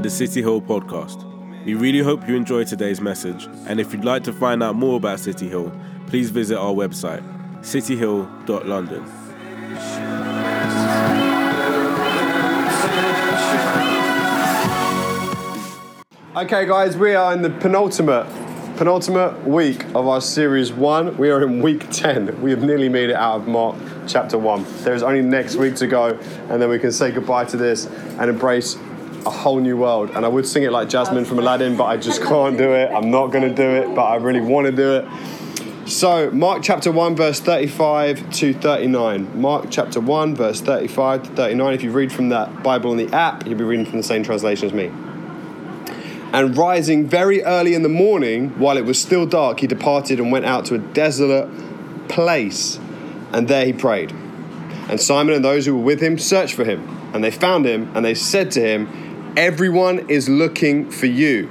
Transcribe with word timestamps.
the 0.00 0.10
City 0.10 0.40
Hill 0.40 0.60
podcast. 0.62 1.26
We 1.64 1.74
really 1.74 1.98
hope 1.98 2.26
you 2.26 2.34
enjoy 2.34 2.64
today's 2.64 3.00
message, 3.00 3.48
and 3.66 3.78
if 3.78 3.92
you'd 3.92 4.04
like 4.04 4.24
to 4.24 4.32
find 4.32 4.62
out 4.62 4.74
more 4.74 4.96
about 4.96 5.20
City 5.20 5.48
Hill, 5.48 5.72
please 6.06 6.30
visit 6.30 6.56
our 6.58 6.72
website, 6.72 7.22
cityhill.london. 7.60 9.04
Okay, 16.36 16.66
guys, 16.66 16.96
we 16.96 17.14
are 17.14 17.32
in 17.34 17.42
the 17.42 17.50
penultimate 17.50 18.26
penultimate 18.80 19.46
week 19.46 19.84
of 19.94 20.08
our 20.08 20.22
series 20.22 20.72
one. 20.72 21.14
We 21.18 21.28
are 21.28 21.42
in 21.42 21.60
week 21.60 21.90
10. 21.90 22.40
We 22.40 22.50
have 22.50 22.62
nearly 22.62 22.88
made 22.88 23.10
it 23.10 23.16
out 23.16 23.42
of 23.42 23.46
Mark 23.46 23.76
chapter 24.06 24.38
one. 24.38 24.64
There 24.84 24.94
is 24.94 25.02
only 25.02 25.20
next 25.20 25.56
week 25.56 25.74
to 25.76 25.86
go, 25.86 26.18
and 26.48 26.62
then 26.62 26.70
we 26.70 26.78
can 26.78 26.90
say 26.90 27.10
goodbye 27.10 27.44
to 27.44 27.58
this 27.58 27.84
and 28.18 28.30
embrace 28.30 28.78
a 29.30 29.32
whole 29.32 29.60
new 29.60 29.76
world. 29.76 30.10
And 30.10 30.24
I 30.24 30.28
would 30.28 30.46
sing 30.46 30.64
it 30.64 30.72
like 30.72 30.88
Jasmine 30.88 31.24
from 31.24 31.38
Aladdin, 31.38 31.76
but 31.76 31.84
I 31.84 31.96
just 31.96 32.22
can't 32.30 32.58
do 32.58 32.72
it. 32.72 32.90
I'm 32.92 33.10
not 33.10 33.28
going 33.28 33.48
to 33.48 33.54
do 33.54 33.68
it, 33.68 33.94
but 33.94 34.02
I 34.02 34.16
really 34.16 34.40
want 34.40 34.66
to 34.66 34.72
do 34.72 34.96
it. 34.96 35.08
So, 35.88 36.30
Mark 36.30 36.62
chapter 36.62 36.92
1, 36.92 37.16
verse 37.16 37.40
35 37.40 38.30
to 38.30 38.54
39. 38.54 39.40
Mark 39.40 39.66
chapter 39.70 40.00
1, 40.00 40.36
verse 40.36 40.60
35 40.60 41.22
to 41.24 41.30
39. 41.30 41.74
If 41.74 41.82
you 41.82 41.90
read 41.90 42.12
from 42.12 42.28
that 42.28 42.62
Bible 42.62 42.90
on 42.92 42.96
the 42.96 43.12
app, 43.12 43.46
you'll 43.46 43.58
be 43.58 43.64
reading 43.64 43.86
from 43.86 43.96
the 43.96 44.04
same 44.04 44.22
translation 44.22 44.66
as 44.66 44.72
me. 44.72 44.86
And 46.32 46.56
rising 46.56 47.08
very 47.08 47.42
early 47.42 47.74
in 47.74 47.82
the 47.82 47.88
morning, 47.88 48.50
while 48.50 48.76
it 48.76 48.84
was 48.84 49.00
still 49.00 49.26
dark, 49.26 49.60
he 49.60 49.66
departed 49.66 50.20
and 50.20 50.30
went 50.30 50.44
out 50.44 50.64
to 50.66 50.74
a 50.76 50.78
desolate 50.78 51.48
place. 52.08 52.78
And 53.32 53.48
there 53.48 53.64
he 53.66 53.72
prayed. 53.72 54.12
And 54.12 55.00
Simon 55.00 55.34
and 55.34 55.44
those 55.44 55.66
who 55.66 55.76
were 55.76 55.82
with 55.82 56.00
him 56.00 56.18
searched 56.18 56.54
for 56.54 56.64
him. 56.64 56.88
And 57.12 57.24
they 57.24 57.32
found 57.32 57.66
him, 57.66 57.90
and 57.96 58.04
they 58.04 58.14
said 58.14 58.52
to 58.52 58.60
him, 58.60 59.09
Everyone 59.36 60.10
is 60.10 60.28
looking 60.28 60.90
for 60.90 61.06
you. 61.06 61.48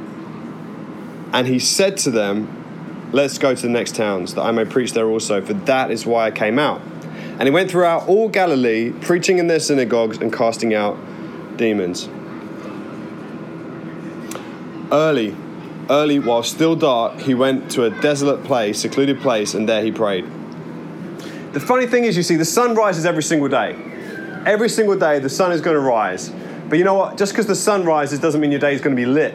And 1.34 1.48
he 1.48 1.60
said 1.60 1.98
to 1.98 2.12
them, 2.12 2.56
Let's 3.12 3.38
go 3.40 3.56
to 3.56 3.62
the 3.62 3.70
next 3.70 3.96
towns, 3.96 4.36
that 4.36 4.44
I 4.44 4.52
may 4.52 4.66
preach 4.66 4.94
there 4.94 5.08
also, 5.08 5.42
for 5.42 5.54
that 5.54 5.90
is 5.90 6.06
why 6.06 6.28
I 6.28 6.32
came 6.32 6.60
out. 6.60 6.82
And 7.40 7.44
he 7.44 7.50
went 7.50 7.72
throughout 7.72 8.08
all 8.08 8.30
Galilee, 8.30 8.92
preaching 9.02 9.40
in 9.40 9.48
their 9.48 9.60
synagogues 9.60 10.18
and 10.18 10.32
casting 10.32 10.76
out 10.76 10.98
demons 11.58 12.08
early, 14.92 15.36
early, 15.90 16.20
while 16.20 16.44
still 16.44 16.76
dark, 16.76 17.20
he 17.20 17.34
went 17.34 17.72
to 17.72 17.86
a 17.86 17.90
desolate 17.90 18.44
place, 18.44 18.80
secluded 18.80 19.20
place, 19.22 19.54
and 19.54 19.68
there 19.68 19.84
he 19.84 19.92
prayed. 19.92 20.26
The 21.54 21.60
funny 21.60 21.88
thing 21.88 22.04
is, 22.04 22.16
you 22.16 22.24
see, 22.24 22.36
the 22.36 22.46
sun 22.46 22.76
rises 22.76 23.06
every 23.06 23.24
single 23.24 23.50
day. 23.50 23.76
Every 24.46 24.70
single 24.70 24.98
day, 24.98 25.20
the 25.20 25.30
sun 25.30 25.52
is 25.52 25.62
going 25.62 25.76
to 25.76 25.82
rise. 25.82 26.30
But 26.70 26.78
you 26.78 26.84
know 26.84 26.94
what? 26.94 27.18
Just 27.18 27.34
because 27.34 27.48
the 27.48 27.56
sun 27.56 27.84
rises 27.84 28.20
doesn't 28.20 28.40
mean 28.40 28.52
your 28.52 28.60
day 28.60 28.74
is 28.74 28.82
going 28.82 28.96
to 28.96 29.02
be 29.02 29.08
lit. 29.08 29.34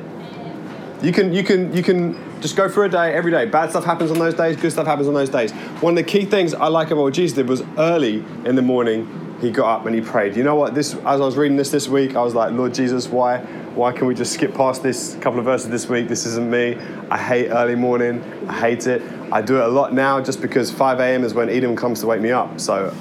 You 1.02 1.12
can, 1.12 1.34
you 1.34 1.42
can, 1.42 1.74
you 1.76 1.82
can 1.82 2.40
just 2.40 2.56
go 2.56 2.68
through 2.68 2.84
a 2.84 2.88
day 2.88 3.12
every 3.12 3.30
day. 3.30 3.44
Bad 3.44 3.70
stuff 3.70 3.84
happens 3.84 4.10
on 4.10 4.18
those 4.18 4.34
days. 4.34 4.56
Good 4.56 4.72
stuff 4.72 4.86
happens 4.86 5.08
on 5.08 5.14
those 5.14 5.28
days. 5.28 5.52
One 5.80 5.98
of 5.98 6.04
the 6.04 6.10
key 6.10 6.24
things 6.24 6.54
I 6.54 6.68
like 6.68 6.90
about 6.90 7.02
what 7.02 7.14
Jesus 7.14 7.36
did 7.36 7.48
was 7.48 7.62
early 7.76 8.24
in 8.44 8.54
the 8.54 8.62
morning, 8.62 9.36
he 9.40 9.50
got 9.50 9.80
up 9.80 9.86
and 9.86 9.94
he 9.94 10.00
prayed. 10.00 10.36
You 10.36 10.44
know 10.44 10.54
what? 10.54 10.74
This, 10.74 10.94
as 10.94 11.00
I 11.04 11.16
was 11.16 11.36
reading 11.36 11.56
this 11.56 11.70
this 11.70 11.88
week, 11.88 12.16
I 12.16 12.22
was 12.22 12.34
like, 12.34 12.52
Lord 12.52 12.72
Jesus, 12.72 13.08
why, 13.08 13.38
why 13.74 13.92
can 13.92 14.06
we 14.06 14.14
just 14.14 14.32
skip 14.32 14.54
past 14.54 14.82
this 14.82 15.16
couple 15.20 15.38
of 15.40 15.44
verses 15.44 15.68
this 15.68 15.88
week? 15.88 16.08
This 16.08 16.24
isn't 16.26 16.48
me. 16.48 16.76
I 17.10 17.18
hate 17.18 17.48
early 17.48 17.74
morning. 17.74 18.22
I 18.48 18.58
hate 18.58 18.86
it. 18.86 19.02
I 19.32 19.42
do 19.42 19.56
it 19.56 19.64
a 19.64 19.68
lot 19.68 19.92
now 19.92 20.20
just 20.20 20.40
because 20.40 20.70
5 20.70 21.00
a.m. 21.00 21.24
is 21.24 21.34
when 21.34 21.50
Edom 21.50 21.76
comes 21.76 22.00
to 22.00 22.06
wake 22.06 22.20
me 22.20 22.30
up. 22.30 22.60
So 22.60 22.94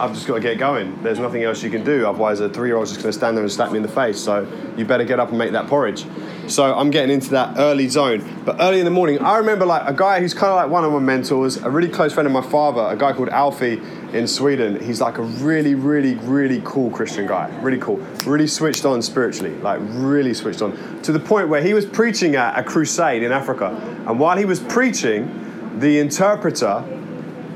I've 0.00 0.14
just 0.14 0.26
got 0.26 0.36
to 0.36 0.40
get 0.40 0.56
going. 0.56 1.02
There's 1.02 1.18
nothing 1.18 1.42
else 1.42 1.62
you 1.62 1.68
can 1.68 1.84
do. 1.84 2.06
Otherwise, 2.06 2.40
a 2.40 2.48
three 2.48 2.70
year 2.70 2.78
old's 2.78 2.90
just 2.90 3.02
going 3.02 3.12
to 3.12 3.18
stand 3.18 3.36
there 3.36 3.44
and 3.44 3.52
slap 3.52 3.70
me 3.70 3.76
in 3.76 3.82
the 3.82 3.88
face. 3.88 4.18
So 4.18 4.50
you 4.74 4.86
better 4.86 5.04
get 5.04 5.20
up 5.20 5.28
and 5.28 5.36
make 5.36 5.52
that 5.52 5.66
porridge. 5.66 6.06
So 6.48 6.74
I'm 6.74 6.90
getting 6.90 7.10
into 7.10 7.28
that 7.30 7.58
early 7.58 7.86
zone. 7.86 8.42
But 8.46 8.56
early 8.60 8.78
in 8.78 8.86
the 8.86 8.90
morning, 8.90 9.18
I 9.18 9.36
remember 9.36 9.66
like 9.66 9.86
a 9.86 9.92
guy 9.92 10.20
who's 10.20 10.32
kind 10.32 10.50
of 10.50 10.56
like 10.56 10.70
one 10.70 10.84
of 10.84 10.92
my 10.92 11.00
mentors, 11.00 11.58
a 11.58 11.70
really 11.70 11.90
close 11.90 12.14
friend 12.14 12.26
of 12.26 12.32
my 12.32 12.40
father, 12.40 12.80
a 12.80 12.96
guy 12.96 13.12
called 13.12 13.28
Alfie 13.28 13.80
in 14.14 14.26
Sweden. 14.26 14.82
He's 14.82 15.02
like 15.02 15.18
a 15.18 15.22
really, 15.22 15.74
really, 15.74 16.14
really 16.14 16.62
cool 16.64 16.90
Christian 16.90 17.26
guy. 17.26 17.54
Really 17.60 17.78
cool. 17.78 17.98
Really 18.24 18.46
switched 18.46 18.86
on 18.86 19.02
spiritually. 19.02 19.54
Like 19.56 19.80
really 19.82 20.32
switched 20.32 20.62
on. 20.62 21.02
To 21.02 21.12
the 21.12 21.20
point 21.20 21.50
where 21.50 21.62
he 21.62 21.74
was 21.74 21.84
preaching 21.84 22.36
at 22.36 22.58
a 22.58 22.62
crusade 22.62 23.22
in 23.22 23.32
Africa. 23.32 23.66
And 24.06 24.18
while 24.18 24.38
he 24.38 24.46
was 24.46 24.60
preaching, 24.60 25.78
the 25.78 25.98
interpreter 25.98 26.82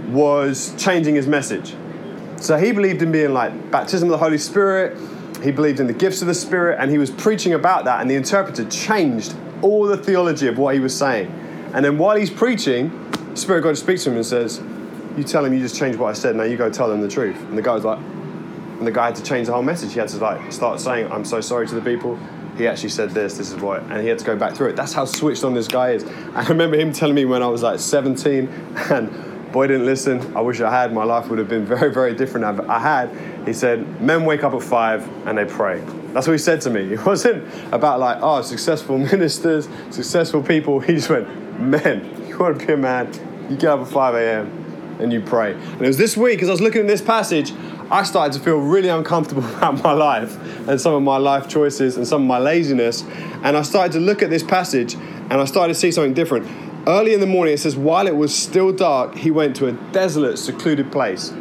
was 0.09 0.75
changing 0.77 1.15
his 1.15 1.27
message. 1.27 1.75
So 2.45 2.59
he 2.59 2.73
believed 2.73 3.01
in 3.01 3.11
being 3.11 3.33
like 3.33 3.71
baptism 3.71 4.07
of 4.09 4.13
the 4.13 4.23
Holy 4.23 4.37
Spirit, 4.37 4.99
he 5.43 5.51
believed 5.51 5.81
in 5.81 5.87
the 5.87 5.95
gifts 5.95 6.21
of 6.21 6.27
the 6.27 6.35
Spirit, 6.35 6.79
and 6.79 6.91
he 6.91 6.99
was 6.99 7.11
preaching 7.11 7.55
about 7.55 7.87
that, 7.87 8.03
and 8.03 8.11
the 8.11 8.17
interpreter 8.17 8.69
changed 8.69 9.35
all 9.63 9.87
the 9.87 9.97
theology 9.97 10.47
of 10.47 10.59
what 10.59 10.75
he 10.75 10.81
was 10.81 10.95
saying. 10.95 11.29
And 11.73 11.83
then 11.83 11.97
while 11.97 12.17
he's 12.17 12.29
preaching, 12.29 12.93
Spirit 13.35 13.63
God 13.63 13.79
speaks 13.79 14.05
to 14.05 14.11
him 14.11 14.17
and 14.17 14.27
says, 14.27 14.63
You 15.17 15.25
tell 15.25 15.43
him 15.43 15.55
you 15.55 15.61
just 15.61 15.79
changed 15.79 15.99
what 15.99 16.11
I 16.11 16.13
said, 16.13 16.37
now 16.37 16.43
you 16.43 16.59
go 16.59 16.69
tell 16.69 16.87
them 16.91 17.01
the 17.01 17.09
truth. 17.09 17.41
And 17.45 17.57
the 17.57 17.63
guy 17.63 17.73
was 17.77 17.85
like, 17.85 17.99
and 17.99 18.87
the 18.87 18.93
guy 18.93 19.07
had 19.07 19.17
to 19.17 19.23
change 19.23 19.47
the 19.47 19.55
whole 19.55 19.63
message. 19.63 19.95
He 19.95 19.99
had 19.99 20.11
to 20.11 20.19
like 20.19 20.53
start 20.53 20.81
saying, 20.81 21.11
I'm 21.11 21.25
so 21.25 21.41
sorry 21.41 21.67
to 21.69 21.75
the 21.75 21.81
people. 21.81 22.19
He 22.59 22.69
actually 22.69 22.91
said 22.91 23.13
this, 23.13 23.39
this 23.39 23.53
is 23.53 23.57
what, 23.57 23.83
and 23.85 24.03
he 24.03 24.09
had 24.09 24.19
to 24.19 24.25
go 24.27 24.37
back 24.37 24.55
through 24.55 24.69
it. 24.69 24.77
That's 24.77 24.93
how 24.93 25.07
switched 25.07 25.45
on 25.45 25.55
this 25.55 25.67
guy 25.67 25.93
is. 25.93 26.05
I 26.35 26.47
remember 26.47 26.77
him 26.77 26.93
telling 26.93 27.15
me 27.15 27.25
when 27.25 27.43
I 27.43 27.47
was 27.47 27.63
like 27.63 27.81
17, 27.81 28.49
and 28.91 29.34
boy 29.55 29.69
didn't 29.69 29.87
listen. 29.87 30.37
I 30.37 30.41
wish 30.41 30.61
I 30.61 30.69
had. 30.69 30.93
My 30.93 31.05
life 31.05 31.29
would 31.29 31.39
have 31.39 31.49
been 31.49 31.65
very, 31.65 31.93
very 31.95 32.13
different. 32.13 32.45
I 32.69 32.81
had. 32.81 33.47
He 33.47 33.53
said, 33.53 34.01
men 34.03 34.25
wake 34.25 34.43
up 34.43 34.53
at 34.53 34.65
five 34.65 35.09
and 35.29 35.39
they 35.39 35.45
pray. 35.45 35.81
That's 36.13 36.27
what 36.27 36.33
he 36.33 36.39
said 36.39 36.61
to 36.63 36.71
me. 36.71 36.81
It 36.95 37.07
wasn't 37.07 37.47
about 37.73 38.01
like, 38.01 38.19
oh, 38.21 38.43
successful 38.43 38.99
ministers, 39.13 39.69
successful 39.91 40.43
people. 40.43 40.81
He 40.81 40.95
just 40.95 41.09
went, 41.09 41.29
men, 41.61 42.27
you 42.29 42.37
want 42.37 42.59
to 42.59 42.67
be 42.67 42.73
a 42.73 42.77
man, 42.77 43.13
you 43.49 43.57
get 43.57 43.69
up 43.71 43.81
at 43.81 43.87
5 43.87 44.15
a.m. 44.17 44.97
and 44.99 45.13
you 45.13 45.21
pray. 45.21 45.53
And 45.53 45.83
it 45.83 45.87
was 45.87 45.99
this 45.99 46.17
week, 46.17 46.43
as 46.43 46.49
I 46.49 46.53
was 46.53 46.61
looking 46.61 46.81
at 46.81 46.89
this 46.89 47.03
passage, 47.03 47.53
I 47.93 48.03
started 48.03 48.37
to 48.37 48.41
feel 48.41 48.59
really 48.59 48.89
uncomfortable 48.89 49.45
about 49.57 49.81
my 49.85 49.93
life 49.93 50.37
and 50.69 50.81
some 50.81 50.95
of 50.95 51.03
my 51.05 51.19
life 51.19 51.47
choices 51.49 51.97
and 51.97 52.09
some 52.09 52.23
of 52.23 52.27
my 52.27 52.41
laziness. 52.41 53.05
And 53.45 53.57
I 53.57 53.63
started 53.63 53.93
to 53.93 54.01
look 54.01 54.21
at 54.21 54.31
this 54.31 54.43
passage 54.43 54.95
and 54.95 55.35
I 55.35 55.45
started 55.45 55.75
to 55.75 55.79
see 55.79 55.93
something 55.93 56.15
different. 56.15 56.49
Early 56.87 57.15
in 57.15 57.21
the 57.21 57.27
morning, 57.27 57.55
it 57.55 57.61
says, 57.61 57.77
while 57.77 58.07
it 58.07 58.15
was 58.15 58.35
still 58.35 58.71
dark, 58.71 59.15
he 59.15 59.31
went 59.31 59.57
to 59.57 59.69
a 59.69 59.73
desolate, 59.73 60.39
secluded 60.39 60.93
place. 60.93 61.33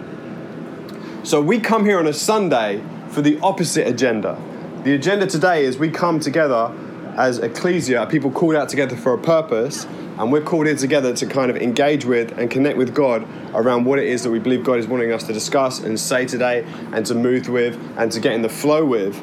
So 1.24 1.42
we 1.42 1.60
come 1.60 1.84
here 1.84 2.00
on 2.00 2.08
a 2.08 2.14
Sunday 2.14 2.82
for 3.10 3.22
the 3.22 3.38
opposite 3.42 3.86
agenda. 3.86 4.42
The 4.86 4.94
agenda 4.94 5.28
today 5.28 5.66
is 5.66 5.78
we 5.78 5.90
come 5.90 6.22
together 6.22 6.74
as 7.18 7.40
ecclesia, 7.40 8.06
people 8.08 8.32
called 8.32 8.56
out 8.56 8.70
together 8.70 8.96
for 8.96 9.14
a 9.14 9.18
purpose, 9.18 9.86
and 10.18 10.32
we're 10.32 10.42
called 10.42 10.66
in 10.66 10.78
together 10.78 11.14
to 11.14 11.26
kind 11.26 11.52
of 11.52 11.58
engage 11.58 12.06
with 12.06 12.38
and 12.38 12.50
connect 12.50 12.78
with 12.78 12.96
God 12.96 13.28
around 13.54 13.84
what 13.84 14.00
it 14.00 14.06
is 14.06 14.24
that 14.24 14.32
we 14.32 14.40
believe 14.40 14.64
God 14.64 14.80
is 14.80 14.88
wanting 14.88 15.12
us 15.12 15.24
to 15.24 15.34
discuss 15.34 15.80
and 15.80 16.00
say 16.00 16.26
today 16.26 16.66
and 16.94 17.06
to 17.08 17.16
move 17.16 17.50
with 17.50 17.78
and 17.98 18.10
to 18.14 18.22
get 18.22 18.32
in 18.32 18.44
the 18.44 18.50
flow 18.50 18.86
with. 18.86 19.22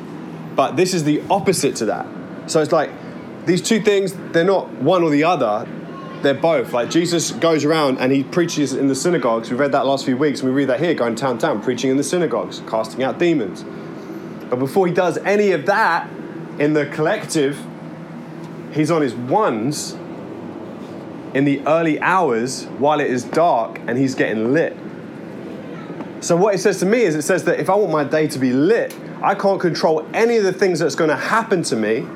But 0.54 0.76
this 0.76 0.92
is 0.92 1.04
the 1.04 1.22
opposite 1.30 1.76
to 1.76 1.86
that. 1.86 2.06
So 2.47 2.60
it's 2.60 2.72
like 2.72 2.91
these 3.47 3.62
two 3.62 3.80
things, 3.80 4.12
they're 4.32 4.44
not 4.44 4.69
one 4.69 5.03
or 5.03 5.09
the 5.09 5.25
other, 5.25 5.66
they're 6.22 6.34
both. 6.34 6.72
Like 6.72 6.91
Jesus 6.91 7.31
goes 7.32 7.64
around 7.64 7.98
and 7.98 8.12
he 8.12 8.22
preaches 8.22 8.72
in 8.72 8.88
the 8.88 8.94
synagogues. 8.94 9.50
We 9.50 9.56
read 9.56 9.72
that 9.72 9.86
last 9.86 10.04
few 10.04 10.16
weeks, 10.16 10.42
we 10.42 10.50
read 10.50 10.69
that 10.69 10.81
here, 10.81 10.94
going 10.94 11.14
town 11.14 11.38
town, 11.38 11.62
preaching 11.62 11.91
in 11.91 11.97
the 11.97 12.04
synagogues, 12.04 12.62
casting 12.69 13.03
out 13.03 13.19
demons. 13.19 13.64
But 14.50 14.59
before 14.59 14.86
he 14.86 14.92
does 14.92 15.19
any 15.19 15.53
of 15.53 15.66
that 15.66 16.10
in 16.59 16.72
the 16.75 16.86
collective, 16.86 17.59
he's 18.72 18.91
on 18.91 19.03
his 19.03 19.14
ones 19.14 19.97
in 21.34 21.44
the 21.44 21.64
early 21.66 22.00
hours 22.00 22.64
while 22.78 23.00
it 23.00 23.09
is 23.09 23.25
dark 23.25 23.78
and 23.86 23.97
he's 23.97 24.14
getting 24.14 24.53
lit. 24.53 24.76
So 26.20 26.36
what 26.36 26.54
it 26.54 26.59
says 26.59 26.78
to 26.80 26.86
me 26.86 27.03
is 27.03 27.15
it 27.15 27.22
says 27.22 27.44
that 27.44 27.60
if 27.60 27.71
I 27.71 27.74
want 27.77 27.92
my 27.92 28.04
day 28.04 28.27
to 28.27 28.39
be 28.39 28.53
lit, 28.53 28.94
I 29.22 29.34
can't 29.34 29.60
control 29.60 30.06
any 30.12 30.36
of 30.36 30.44
the 30.44 30.53
things 30.53 30.78
that's 30.78 30.94
going 30.94 31.10
to 31.10 31.16
happen 31.16 31.62
to 31.65 31.77
me, 31.77 32.06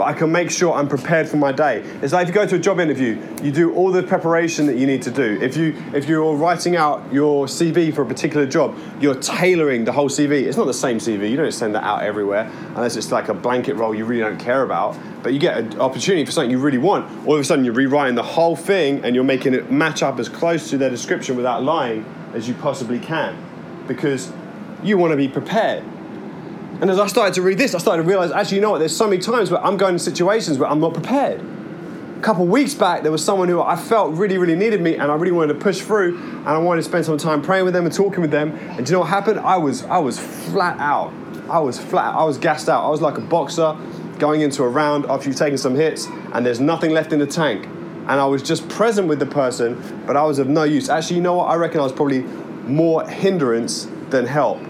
but 0.00 0.06
I 0.06 0.14
can 0.14 0.32
make 0.32 0.50
sure 0.50 0.72
I'm 0.72 0.88
prepared 0.88 1.28
for 1.28 1.36
my 1.36 1.52
day. 1.52 1.80
It's 2.00 2.14
like 2.14 2.22
if 2.22 2.28
you 2.28 2.34
go 2.34 2.46
to 2.46 2.54
a 2.54 2.58
job 2.58 2.80
interview, 2.80 3.20
you 3.42 3.52
do 3.52 3.74
all 3.74 3.92
the 3.92 4.02
preparation 4.02 4.64
that 4.64 4.78
you 4.78 4.86
need 4.86 5.02
to 5.02 5.10
do. 5.10 5.38
If 5.42 5.58
you 5.58 5.76
if 5.92 6.08
you're 6.08 6.34
writing 6.36 6.74
out 6.74 7.12
your 7.12 7.44
CV 7.44 7.94
for 7.94 8.00
a 8.00 8.06
particular 8.06 8.46
job, 8.46 8.74
you're 8.98 9.20
tailoring 9.20 9.84
the 9.84 9.92
whole 9.92 10.08
CV. 10.08 10.44
It's 10.44 10.56
not 10.56 10.64
the 10.64 10.72
same 10.72 10.96
CV. 10.96 11.28
You 11.28 11.36
don't 11.36 11.52
send 11.52 11.74
that 11.74 11.84
out 11.84 12.02
everywhere 12.02 12.50
unless 12.68 12.96
it's 12.96 13.12
like 13.12 13.28
a 13.28 13.34
blanket 13.34 13.74
role 13.74 13.94
you 13.94 14.06
really 14.06 14.22
don't 14.22 14.40
care 14.40 14.62
about. 14.62 14.98
But 15.22 15.34
you 15.34 15.38
get 15.38 15.58
an 15.58 15.78
opportunity 15.78 16.24
for 16.24 16.32
something 16.32 16.50
you 16.50 16.60
really 16.60 16.78
want. 16.78 17.04
All 17.26 17.34
of 17.34 17.40
a 17.40 17.44
sudden, 17.44 17.62
you're 17.62 17.74
rewriting 17.74 18.14
the 18.14 18.22
whole 18.22 18.56
thing 18.56 19.04
and 19.04 19.14
you're 19.14 19.22
making 19.22 19.52
it 19.52 19.70
match 19.70 20.02
up 20.02 20.18
as 20.18 20.30
close 20.30 20.70
to 20.70 20.78
their 20.78 20.88
description 20.88 21.36
without 21.36 21.62
lying 21.62 22.06
as 22.32 22.48
you 22.48 22.54
possibly 22.54 23.00
can, 23.00 23.36
because 23.86 24.32
you 24.82 24.96
want 24.96 25.10
to 25.10 25.16
be 25.18 25.28
prepared. 25.28 25.84
And 26.80 26.90
as 26.90 26.98
I 26.98 27.08
started 27.08 27.34
to 27.34 27.42
read 27.42 27.58
this, 27.58 27.74
I 27.74 27.78
started 27.78 28.02
to 28.02 28.08
realize 28.08 28.30
actually, 28.30 28.56
you 28.56 28.62
know 28.62 28.70
what? 28.70 28.78
There's 28.78 28.96
so 28.96 29.06
many 29.06 29.20
times 29.20 29.50
where 29.50 29.62
I'm 29.62 29.76
going 29.76 29.94
in 29.94 29.98
situations 29.98 30.56
where 30.56 30.70
I'm 30.70 30.80
not 30.80 30.94
prepared. 30.94 31.44
A 32.16 32.22
couple 32.22 32.46
weeks 32.46 32.72
back, 32.72 33.02
there 33.02 33.12
was 33.12 33.22
someone 33.22 33.48
who 33.48 33.60
I 33.60 33.76
felt 33.76 34.14
really, 34.14 34.38
really 34.38 34.56
needed 34.56 34.80
me, 34.80 34.96
and 34.96 35.10
I 35.10 35.14
really 35.14 35.32
wanted 35.32 35.54
to 35.54 35.58
push 35.58 35.80
through, 35.80 36.18
and 36.18 36.48
I 36.48 36.58
wanted 36.58 36.82
to 36.82 36.88
spend 36.88 37.04
some 37.04 37.18
time 37.18 37.42
praying 37.42 37.64
with 37.66 37.74
them 37.74 37.84
and 37.84 37.94
talking 37.94 38.22
with 38.22 38.30
them. 38.30 38.52
And 38.52 38.86
do 38.86 38.90
you 38.90 38.92
know 38.92 39.00
what 39.00 39.10
happened? 39.10 39.40
I 39.40 39.58
was, 39.58 39.84
I 39.84 39.98
was 39.98 40.18
flat 40.18 40.78
out. 40.78 41.12
I 41.50 41.58
was 41.58 41.78
flat. 41.78 42.14
I 42.14 42.24
was 42.24 42.38
gassed 42.38 42.68
out. 42.68 42.84
I 42.84 42.88
was 42.88 43.02
like 43.02 43.18
a 43.18 43.22
boxer 43.22 43.76
going 44.18 44.40
into 44.40 44.62
a 44.62 44.68
round 44.68 45.04
after 45.06 45.28
you've 45.28 45.38
taken 45.38 45.58
some 45.58 45.74
hits 45.74 46.06
and 46.32 46.44
there's 46.44 46.60
nothing 46.60 46.92
left 46.92 47.12
in 47.12 47.18
the 47.18 47.26
tank. 47.26 47.64
And 47.64 48.12
I 48.12 48.26
was 48.26 48.42
just 48.42 48.68
present 48.68 49.08
with 49.08 49.18
the 49.18 49.26
person, 49.26 50.04
but 50.06 50.16
I 50.16 50.22
was 50.22 50.38
of 50.38 50.48
no 50.48 50.64
use. 50.64 50.88
Actually, 50.88 51.16
you 51.16 51.22
know 51.22 51.34
what? 51.34 51.46
I 51.46 51.56
reckon 51.56 51.80
I 51.80 51.82
was 51.82 51.92
probably 51.92 52.20
more 52.20 53.06
hindrance 53.08 53.88
than 54.10 54.26
help 54.26 54.60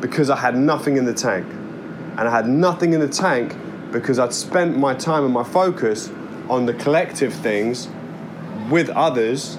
because 0.00 0.30
I 0.30 0.36
had 0.36 0.56
nothing 0.56 0.96
in 0.96 1.04
the 1.04 1.14
tank. 1.14 1.46
And 1.46 2.20
I 2.20 2.30
had 2.30 2.48
nothing 2.48 2.92
in 2.92 3.00
the 3.00 3.08
tank 3.08 3.56
because 3.92 4.18
I'd 4.18 4.32
spent 4.32 4.76
my 4.76 4.94
time 4.94 5.24
and 5.24 5.32
my 5.32 5.44
focus 5.44 6.10
on 6.48 6.66
the 6.66 6.74
collective 6.74 7.32
things 7.32 7.88
with 8.70 8.88
others 8.90 9.58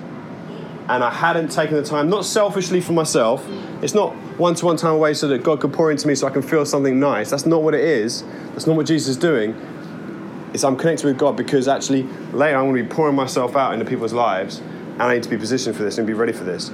and 0.89 1.03
I 1.03 1.11
hadn't 1.11 1.51
taken 1.51 1.75
the 1.75 1.83
time, 1.83 2.09
not 2.09 2.25
selfishly 2.25 2.81
for 2.81 2.93
myself. 2.93 3.47
It's 3.83 3.93
not 3.93 4.15
one 4.39 4.55
to 4.55 4.65
one 4.65 4.75
time 4.75 4.93
away 4.93 5.13
so 5.13 5.27
that 5.27 5.43
God 5.43 5.61
could 5.61 5.71
pour 5.71 5.91
into 5.91 6.07
me 6.07 6.15
so 6.15 6.25
I 6.25 6.31
can 6.31 6.41
feel 6.41 6.65
something 6.65 6.99
nice. 6.99 7.29
That's 7.29 7.45
not 7.45 7.61
what 7.61 7.75
it 7.75 7.83
is. 7.83 8.23
That's 8.53 8.65
not 8.65 8.75
what 8.75 8.87
Jesus 8.87 9.09
is 9.09 9.17
doing. 9.17 9.53
It's 10.51 10.63
I'm 10.63 10.75
connected 10.75 11.05
with 11.05 11.19
God 11.19 11.37
because 11.37 11.67
actually 11.67 12.03
later 12.33 12.57
I'm 12.57 12.65
going 12.65 12.77
to 12.77 12.83
be 12.83 12.89
pouring 12.89 13.15
myself 13.15 13.55
out 13.55 13.73
into 13.73 13.85
people's 13.85 14.13
lives 14.13 14.59
and 14.59 15.03
I 15.03 15.13
need 15.13 15.23
to 15.23 15.29
be 15.29 15.37
positioned 15.37 15.75
for 15.75 15.83
this 15.83 15.99
and 15.99 16.07
be 16.07 16.13
ready 16.13 16.33
for 16.33 16.43
this. 16.43 16.71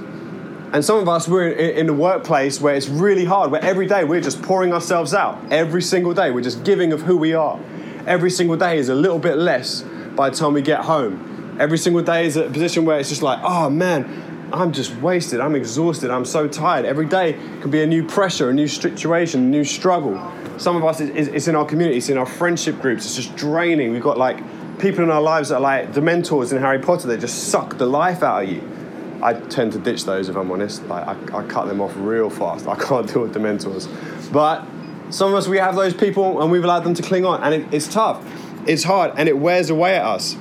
And 0.76 0.84
some 0.84 0.98
of 0.98 1.08
us, 1.08 1.26
we're 1.26 1.48
in, 1.48 1.86
the 1.86 1.94
workplace 1.94 2.60
where 2.60 2.74
it's 2.74 2.86
really 2.86 3.24
hard, 3.24 3.50
where 3.50 3.64
every 3.64 3.86
day 3.86 4.04
we're 4.04 4.20
just 4.20 4.42
pouring 4.42 4.74
ourselves 4.74 5.14
out. 5.14 5.50
Every 5.50 5.80
single 5.80 6.12
day, 6.12 6.30
we're 6.30 6.42
just 6.42 6.64
giving 6.64 6.92
of 6.92 7.00
who 7.00 7.16
we 7.16 7.32
are. 7.32 7.58
Every 8.06 8.30
single 8.30 8.58
day 8.58 8.76
is 8.76 8.90
a 8.90 8.94
little 8.94 9.18
bit 9.18 9.38
less 9.38 9.80
by 10.14 10.28
the 10.28 10.36
time 10.36 10.52
we 10.52 10.60
get 10.60 10.80
home 10.80 11.56
Every 11.58 11.78
single 11.78 12.02
day 12.02 12.26
is 12.26 12.36
a 12.36 12.50
position 12.50 12.84
where 12.84 12.98
it's 12.98 13.08
just 13.08 13.22
like, 13.22 13.38
oh 13.42 13.70
man, 13.70 14.50
I'm 14.52 14.70
just 14.70 14.94
wasted. 14.96 15.40
I'm 15.40 15.54
exhausted. 15.54 16.10
I'm 16.10 16.26
so 16.26 16.46
tired. 16.46 16.84
Every 16.84 17.06
day 17.06 17.32
can 17.62 17.70
be 17.70 17.82
a 17.82 17.86
new 17.86 18.06
pressure, 18.06 18.50
a 18.50 18.52
new 18.52 18.68
situation, 18.68 19.40
a 19.40 19.48
new 19.48 19.64
struggle. 19.64 20.20
Some 20.58 20.76
of 20.76 20.84
us, 20.84 21.00
it's 21.00 21.48
in 21.48 21.56
our 21.56 21.64
community, 21.64 21.96
it's 21.96 22.10
in 22.10 22.18
our 22.18 22.26
friendship 22.26 22.82
groups. 22.82 23.06
It's 23.06 23.16
just 23.16 23.34
draining. 23.34 23.92
We've 23.92 24.02
got 24.02 24.18
like 24.18 24.36
people 24.78 25.02
in 25.02 25.10
our 25.10 25.22
lives 25.22 25.48
that 25.48 25.56
are 25.56 25.60
like 25.62 25.94
the 25.94 26.02
Dementors 26.02 26.52
in 26.52 26.58
Harry 26.60 26.80
Potter. 26.80 27.08
They 27.08 27.16
just 27.16 27.44
suck 27.44 27.78
the 27.78 27.86
life 27.86 28.22
out 28.22 28.42
of 28.42 28.50
you. 28.50 28.75
I 29.22 29.34
tend 29.34 29.72
to 29.72 29.78
ditch 29.78 30.04
those 30.04 30.28
if 30.28 30.36
I'm 30.36 30.50
honest. 30.50 30.84
Like 30.86 31.06
I, 31.06 31.38
I 31.38 31.46
cut 31.46 31.66
them 31.66 31.80
off 31.80 31.92
real 31.96 32.30
fast. 32.30 32.66
I 32.66 32.76
can't 32.76 33.06
deal 33.12 33.22
with 33.22 33.32
the 33.32 33.38
Dementors. 33.38 33.88
But 34.32 34.66
some 35.10 35.30
of 35.30 35.36
us, 35.36 35.48
we 35.48 35.58
have 35.58 35.76
those 35.76 35.94
people 35.94 36.42
and 36.42 36.50
we've 36.50 36.64
allowed 36.64 36.84
them 36.84 36.94
to 36.94 37.02
cling 37.02 37.24
on, 37.24 37.42
and 37.42 37.54
it, 37.54 37.74
it's 37.74 37.88
tough. 37.88 38.24
It's 38.66 38.82
hard, 38.82 39.12
and 39.16 39.28
it 39.28 39.38
wears 39.38 39.70
away 39.70 39.96
at 39.96 40.04
us. 40.04 40.36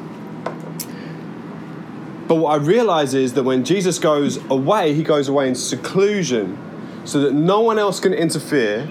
But 2.27 2.36
what 2.36 2.50
I 2.50 2.56
realize 2.56 3.13
is 3.13 3.33
that 3.33 3.44
when 3.44 3.63
Jesus 3.63 4.00
goes 4.00 4.44
away, 4.50 4.94
he 4.94 5.04
goes 5.04 5.27
away 5.27 5.48
in 5.48 5.54
seclusion 5.54 6.57
so 7.06 7.19
that 7.19 7.33
no 7.33 7.62
one 7.62 7.77
else 7.77 8.00
can 8.00 8.16
interfere, 8.16 8.88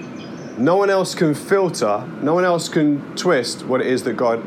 no 0.57 0.77
one 0.77 0.89
else 0.89 1.13
can 1.13 1.33
filter, 1.35 2.07
no 2.21 2.33
one 2.33 2.45
else 2.45 2.69
can 2.69 3.15
twist 3.17 3.65
what 3.65 3.81
it 3.81 3.87
is 3.87 4.03
that 4.03 4.13
God 4.13 4.41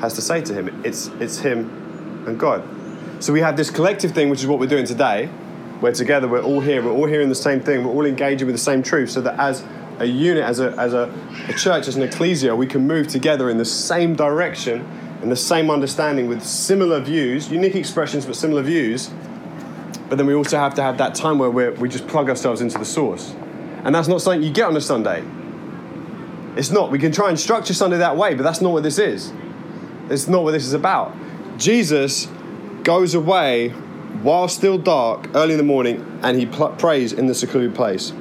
has 0.00 0.14
to 0.14 0.22
say 0.22 0.40
to 0.42 0.54
him. 0.54 0.82
It's, 0.84 1.08
it's 1.18 1.38
him 1.38 2.24
and 2.28 2.38
God. 2.38 2.62
So 3.26 3.32
we 3.32 3.40
have 3.40 3.56
this 3.56 3.70
collective 3.70 4.12
thing, 4.12 4.30
which 4.30 4.38
is 4.38 4.46
what 4.46 4.60
we're 4.60 4.68
doing 4.68 4.86
today. 4.86 5.28
We're 5.80 5.90
together, 5.90 6.28
we're 6.28 6.44
all 6.44 6.60
here, 6.60 6.80
we're 6.80 6.92
all 6.92 7.06
hearing 7.08 7.28
the 7.28 7.34
same 7.34 7.58
thing, 7.58 7.82
we're 7.82 7.90
all 7.90 8.06
engaging 8.06 8.46
with 8.46 8.54
the 8.54 8.62
same 8.62 8.84
truth, 8.84 9.10
so 9.10 9.20
that 9.20 9.36
as 9.40 9.64
a 9.98 10.04
unit, 10.04 10.44
as 10.44 10.60
a, 10.60 10.70
as 10.78 10.94
a, 10.94 11.12
a 11.48 11.52
church, 11.54 11.88
as 11.88 11.96
an 11.96 12.02
ecclesia, 12.02 12.54
we 12.54 12.68
can 12.68 12.86
move 12.86 13.08
together 13.08 13.50
in 13.50 13.58
the 13.58 13.64
same 13.64 14.14
direction 14.14 14.82
and 15.22 15.32
the 15.32 15.34
same 15.34 15.72
understanding 15.72 16.28
with 16.28 16.40
similar 16.40 17.00
views, 17.00 17.50
unique 17.50 17.74
expressions, 17.74 18.24
but 18.24 18.36
similar 18.36 18.62
views. 18.62 19.10
But 20.08 20.18
then 20.18 20.26
we 20.26 20.34
also 20.34 20.56
have 20.58 20.74
to 20.74 20.82
have 20.82 20.96
that 20.98 21.16
time 21.16 21.40
where 21.40 21.50
we 21.50 21.70
we 21.70 21.88
just 21.88 22.06
plug 22.06 22.30
ourselves 22.30 22.60
into 22.60 22.78
the 22.78 22.84
source. 22.84 23.34
And 23.82 23.92
that's 23.92 24.06
not 24.06 24.22
something 24.22 24.44
you 24.44 24.52
get 24.52 24.66
on 24.66 24.76
a 24.76 24.80
Sunday. 24.80 25.24
It's 26.56 26.70
not. 26.70 26.92
We 26.92 27.00
can 27.00 27.10
try 27.10 27.30
and 27.30 27.40
structure 27.40 27.74
Sunday 27.74 27.98
that 27.98 28.16
way, 28.16 28.34
but 28.34 28.44
that's 28.44 28.60
not 28.60 28.72
what 28.72 28.84
this 28.84 29.00
is. 29.00 29.32
It's 30.10 30.28
not 30.28 30.44
what 30.44 30.52
this 30.52 30.64
is 30.64 30.74
about. 30.74 31.12
Jesus 31.58 32.28
goes 32.86 33.14
away 33.14 33.70
while 34.22 34.46
still 34.46 34.78
dark, 34.78 35.28
early 35.34 35.54
in 35.54 35.58
the 35.58 35.64
morning, 35.64 36.20
and 36.22 36.38
he 36.38 36.46
pl- 36.46 36.68
prays 36.78 37.12
in 37.12 37.26
the 37.26 37.34
secluded 37.34 37.74
place. 37.74 38.12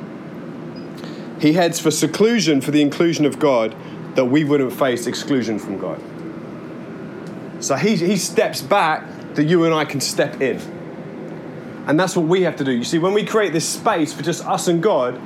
He 1.39 1.53
heads 1.53 1.79
for 1.79 1.91
seclusion 1.91 2.61
for 2.61 2.71
the 2.71 2.81
inclusion 2.81 3.25
of 3.25 3.37
God, 3.37 3.75
that 4.15 4.25
we 4.25 4.43
wouldn't 4.43 4.73
face 4.73 5.05
exclusion 5.05 5.59
from 5.59 5.77
God. 5.77 6.01
So 7.63 7.75
he, 7.75 7.95
he 7.95 8.17
steps 8.17 8.61
back 8.61 9.05
that 9.35 9.43
you 9.43 9.65
and 9.65 9.73
I 9.73 9.85
can 9.85 10.01
step 10.01 10.41
in. 10.41 10.57
And 11.85 11.99
that's 11.99 12.15
what 12.15 12.25
we 12.25 12.41
have 12.41 12.55
to 12.55 12.63
do. 12.63 12.71
You 12.71 12.83
see, 12.83 12.97
when 12.97 13.13
we 13.13 13.23
create 13.23 13.53
this 13.53 13.69
space 13.69 14.13
for 14.13 14.23
just 14.23 14.43
us 14.47 14.67
and 14.67 14.81
God, 14.81 15.21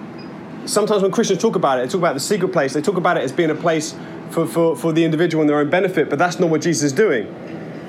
sometimes 0.66 1.02
when 1.02 1.12
Christians 1.12 1.42
talk 1.42 1.56
about 1.56 1.80
it, 1.80 1.84
they 1.84 1.88
talk 1.88 2.02
about 2.02 2.14
the 2.14 2.20
secret 2.20 2.52
place, 2.52 2.74
they 2.74 2.82
talk 2.82 2.98
about 2.98 3.16
it 3.16 3.24
as 3.24 3.32
being 3.32 3.52
a 3.52 3.56
place 3.56 3.96
for, 4.32 4.46
for, 4.46 4.76
for 4.76 4.92
the 4.92 5.06
individual 5.06 5.42
and 5.42 5.50
their 5.50 5.60
own 5.60 5.70
benefit, 5.70 6.10
but 6.10 6.20
that's 6.20 6.40
not 6.40 6.50
what 6.50 6.62
Jesus 6.62 6.84
is 6.84 6.94
doing. 6.94 7.34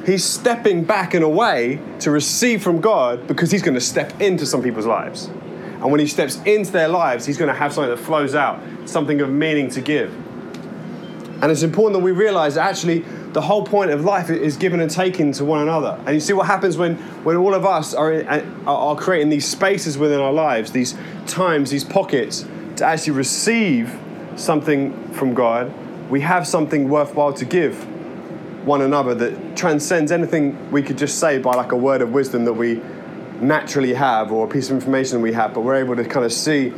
He's 0.04 0.24
stepping 0.24 0.84
back 0.84 1.14
in 1.14 1.22
a 1.22 1.28
way 1.28 1.78
to 2.00 2.10
receive 2.10 2.62
from 2.62 2.80
God 2.80 3.26
because 3.26 3.50
he's 3.50 3.62
going 3.62 3.74
to 3.74 3.80
step 3.80 4.20
into 4.20 4.46
some 4.46 4.62
people's 4.62 4.86
lives. 4.86 5.26
And 5.26 5.90
when 5.90 6.00
he 6.00 6.06
steps 6.06 6.40
into 6.44 6.72
their 6.72 6.88
lives, 6.88 7.26
he's 7.26 7.36
going 7.36 7.48
to 7.48 7.54
have 7.54 7.72
something 7.72 7.90
that 7.90 8.02
flows 8.02 8.34
out, 8.34 8.60
something 8.86 9.20
of 9.20 9.30
meaning 9.30 9.70
to 9.70 9.80
give. 9.80 10.12
And 11.42 11.50
it's 11.50 11.62
important 11.62 12.00
that 12.00 12.04
we 12.04 12.12
realize 12.12 12.54
that 12.54 12.66
actually 12.68 13.00
the 13.32 13.40
whole 13.40 13.64
point 13.64 13.90
of 13.90 14.04
life 14.04 14.28
is 14.28 14.56
giving 14.56 14.80
and 14.80 14.90
taking 14.90 15.32
to 15.32 15.44
one 15.44 15.62
another. 15.62 15.98
And 16.04 16.14
you 16.14 16.20
see 16.20 16.32
what 16.32 16.46
happens 16.46 16.76
when, 16.76 16.96
when 17.24 17.36
all 17.36 17.54
of 17.54 17.64
us 17.64 17.94
are, 17.94 18.12
in, 18.12 18.26
uh, 18.26 18.42
are 18.66 18.96
creating 18.96 19.28
these 19.30 19.46
spaces 19.46 19.96
within 19.96 20.20
our 20.20 20.32
lives, 20.32 20.72
these 20.72 20.96
times, 21.26 21.70
these 21.70 21.84
pockets, 21.84 22.46
to 22.76 22.84
actually 22.84 23.12
receive 23.12 23.96
something 24.36 25.12
from 25.12 25.34
God, 25.34 25.72
we 26.10 26.20
have 26.22 26.46
something 26.46 26.88
worthwhile 26.88 27.32
to 27.34 27.44
give 27.44 27.86
one 28.64 28.82
another 28.82 29.14
that 29.14 29.56
transcends 29.56 30.12
anything 30.12 30.70
we 30.70 30.82
could 30.82 30.98
just 30.98 31.18
say 31.18 31.38
by 31.38 31.54
like 31.54 31.72
a 31.72 31.76
word 31.76 32.02
of 32.02 32.12
wisdom 32.12 32.44
that 32.44 32.52
we 32.52 32.80
naturally 33.40 33.94
have 33.94 34.30
or 34.30 34.46
a 34.46 34.48
piece 34.48 34.68
of 34.68 34.76
information 34.76 35.22
we 35.22 35.32
have, 35.32 35.54
but 35.54 35.60
we're 35.60 35.76
able 35.76 35.96
to 35.96 36.04
kind 36.04 36.26
of 36.26 36.32
see 36.32 36.72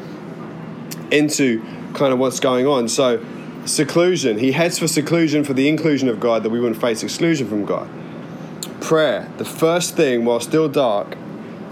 into 1.11 1.61
kind 1.95 2.13
of 2.13 2.19
what's 2.19 2.41
going 2.41 2.67
on. 2.67 2.89
So 2.89 3.25
Seclusion. 3.65 4.39
He 4.39 4.51
heads 4.51 4.81
for 4.81 4.89
seclusion 4.89 5.45
for 5.45 5.55
the 5.55 5.69
inclusion 5.69 6.09
of 6.09 6.19
God 6.19 6.43
that 6.43 6.51
we 6.51 6.59
wouldn't 6.59 6.81
face 6.81 7.05
exclusion 7.05 7.49
from 7.49 7.65
God. 7.65 7.89
Prayer. 8.81 9.31
The 9.39 9.45
first 9.45 9.95
thing 9.95 10.25
while 10.25 10.41
still 10.41 10.69
dark 10.69 11.17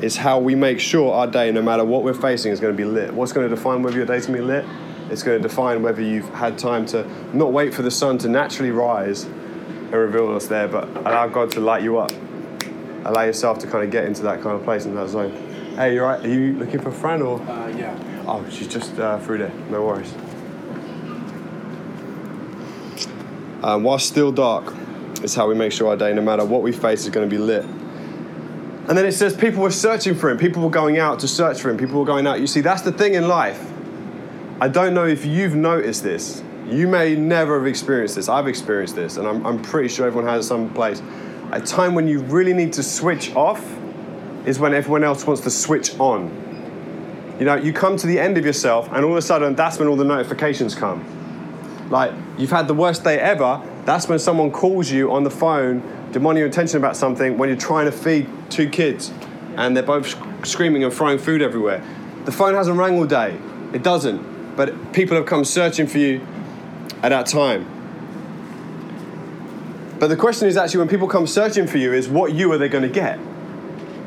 is 0.00 0.18
how 0.18 0.38
we 0.38 0.54
make 0.54 0.78
sure 0.78 1.12
our 1.12 1.26
day, 1.26 1.50
no 1.50 1.62
matter 1.62 1.84
what 1.84 2.04
we're 2.04 2.14
facing, 2.14 2.52
is 2.52 2.60
going 2.60 2.72
to 2.72 2.76
be 2.76 2.84
lit. 2.84 3.12
What's 3.12 3.32
going 3.32 3.48
to 3.48 3.54
define 3.54 3.82
whether 3.82 3.96
your 3.96 4.06
day's 4.06 4.26
going 4.26 4.38
to 4.38 4.42
be 4.42 4.46
lit? 4.46 4.64
It's 5.10 5.24
going 5.24 5.42
to 5.42 5.48
define 5.48 5.82
whether 5.82 6.00
you've 6.00 6.28
had 6.28 6.56
time 6.58 6.86
to 6.86 7.04
not 7.36 7.52
wait 7.52 7.74
for 7.74 7.82
the 7.82 7.90
sun 7.90 8.18
to 8.18 8.28
naturally 8.28 8.70
rise 8.70 9.26
and 9.92 10.00
reveal 10.00 10.34
us 10.34 10.46
there, 10.46 10.68
but 10.68 10.88
allow 10.88 11.26
God 11.26 11.50
to 11.52 11.60
light 11.60 11.82
you 11.82 11.98
up. 11.98 12.12
Allow 13.04 13.22
yourself 13.22 13.58
to 13.60 13.66
kind 13.66 13.84
of 13.84 13.90
get 13.90 14.04
into 14.04 14.22
that 14.22 14.42
kind 14.42 14.54
of 14.56 14.62
place 14.62 14.84
in 14.84 14.94
that 14.94 15.08
zone. 15.08 15.32
Hey, 15.74 15.94
you're 15.94 16.06
right? 16.06 16.24
Are 16.24 16.28
you 16.28 16.52
looking 16.54 16.80
for 16.80 16.90
a 16.90 16.92
friend 16.92 17.22
or? 17.22 17.40
Uh, 17.40 17.68
yeah. 17.68 18.24
Oh, 18.26 18.46
she's 18.50 18.68
just 18.68 18.98
uh, 18.98 19.18
through 19.20 19.38
there. 19.38 19.52
No 19.70 19.84
worries. 19.84 20.12
Um, 23.62 23.82
while 23.82 23.98
still 23.98 24.32
dark 24.32 24.74
is 25.22 25.34
how 25.34 25.48
we 25.48 25.54
make 25.54 25.72
sure 25.72 25.88
our 25.88 25.96
day, 25.96 26.12
no 26.14 26.22
matter 26.22 26.44
what 26.44 26.62
we 26.62 26.72
face, 26.72 27.04
is 27.04 27.10
going 27.10 27.28
to 27.28 27.34
be 27.34 27.40
lit. 27.40 27.64
And 27.64 28.96
then 28.96 29.06
it 29.06 29.12
says 29.12 29.36
people 29.36 29.62
were 29.62 29.70
searching 29.70 30.14
for 30.14 30.30
him. 30.30 30.38
People 30.38 30.62
were 30.62 30.70
going 30.70 30.98
out 30.98 31.20
to 31.20 31.28
search 31.28 31.60
for 31.60 31.70
him. 31.70 31.76
People 31.76 32.00
were 32.00 32.06
going 32.06 32.26
out. 32.26 32.40
You 32.40 32.46
see, 32.46 32.60
that's 32.60 32.82
the 32.82 32.92
thing 32.92 33.14
in 33.14 33.28
life. 33.28 33.70
I 34.60 34.68
don't 34.68 34.94
know 34.94 35.06
if 35.06 35.24
you've 35.24 35.54
noticed 35.54 36.02
this. 36.02 36.42
You 36.70 36.86
may 36.86 37.16
never 37.16 37.58
have 37.58 37.66
experienced 37.66 38.16
this. 38.16 38.28
I've 38.28 38.46
experienced 38.46 38.94
this, 38.94 39.16
and 39.16 39.26
I'm, 39.26 39.44
I'm 39.46 39.60
pretty 39.62 39.88
sure 39.88 40.06
everyone 40.06 40.30
has 40.30 40.46
some 40.46 40.72
place. 40.72 41.02
A 41.52 41.60
time 41.60 41.94
when 41.94 42.06
you 42.06 42.20
really 42.20 42.52
need 42.52 42.72
to 42.74 42.82
switch 42.82 43.34
off 43.34 43.64
is 44.46 44.58
when 44.58 44.72
everyone 44.72 45.02
else 45.02 45.26
wants 45.26 45.42
to 45.42 45.50
switch 45.50 45.98
on. 45.98 46.28
You 47.38 47.46
know, 47.46 47.56
you 47.56 47.72
come 47.72 47.96
to 47.96 48.06
the 48.06 48.20
end 48.20 48.38
of 48.38 48.44
yourself, 48.44 48.88
and 48.92 49.04
all 49.04 49.12
of 49.12 49.16
a 49.16 49.22
sudden, 49.22 49.54
that's 49.54 49.78
when 49.78 49.88
all 49.88 49.96
the 49.96 50.04
notifications 50.04 50.74
come. 50.74 51.04
Like, 51.90 52.12
you've 52.38 52.50
had 52.50 52.68
the 52.68 52.74
worst 52.74 53.02
day 53.02 53.18
ever, 53.18 53.60
that's 53.84 54.08
when 54.08 54.18
someone 54.18 54.52
calls 54.52 54.90
you 54.90 55.10
on 55.10 55.24
the 55.24 55.30
phone, 55.30 55.80
demanding 56.12 56.40
your 56.40 56.48
attention 56.48 56.76
about 56.76 56.96
something 56.96 57.36
when 57.36 57.48
you're 57.48 57.58
trying 57.58 57.86
to 57.86 57.92
feed 57.92 58.28
two 58.48 58.68
kids 58.68 59.12
and 59.56 59.76
they're 59.76 59.82
both 59.82 60.14
screaming 60.46 60.84
and 60.84 60.92
throwing 60.92 61.18
food 61.18 61.42
everywhere. 61.42 61.84
The 62.24 62.32
phone 62.32 62.54
hasn't 62.54 62.78
rang 62.78 62.98
all 62.98 63.06
day. 63.06 63.38
It 63.72 63.82
doesn't. 63.82 64.56
But 64.56 64.92
people 64.92 65.16
have 65.16 65.26
come 65.26 65.44
searching 65.44 65.86
for 65.86 65.98
you 65.98 66.26
at 67.02 67.10
that 67.10 67.26
time. 67.26 67.66
But 69.98 70.08
the 70.08 70.16
question 70.16 70.48
is 70.48 70.56
actually 70.56 70.78
when 70.78 70.88
people 70.88 71.08
come 71.08 71.26
searching 71.26 71.66
for 71.66 71.78
you 71.78 71.92
is 71.92 72.08
what 72.08 72.32
you 72.32 72.50
are 72.52 72.58
they 72.58 72.68
going 72.68 72.82
to 72.82 72.88
get? 72.88 73.18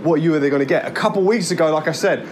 What 0.03 0.21
you 0.21 0.33
are 0.33 0.39
they 0.39 0.49
going 0.49 0.61
to 0.61 0.65
get? 0.65 0.85
A 0.85 0.91
couple 0.91 1.21
weeks 1.21 1.51
ago, 1.51 1.71
like 1.73 1.87
I 1.87 1.91
said, 1.91 2.27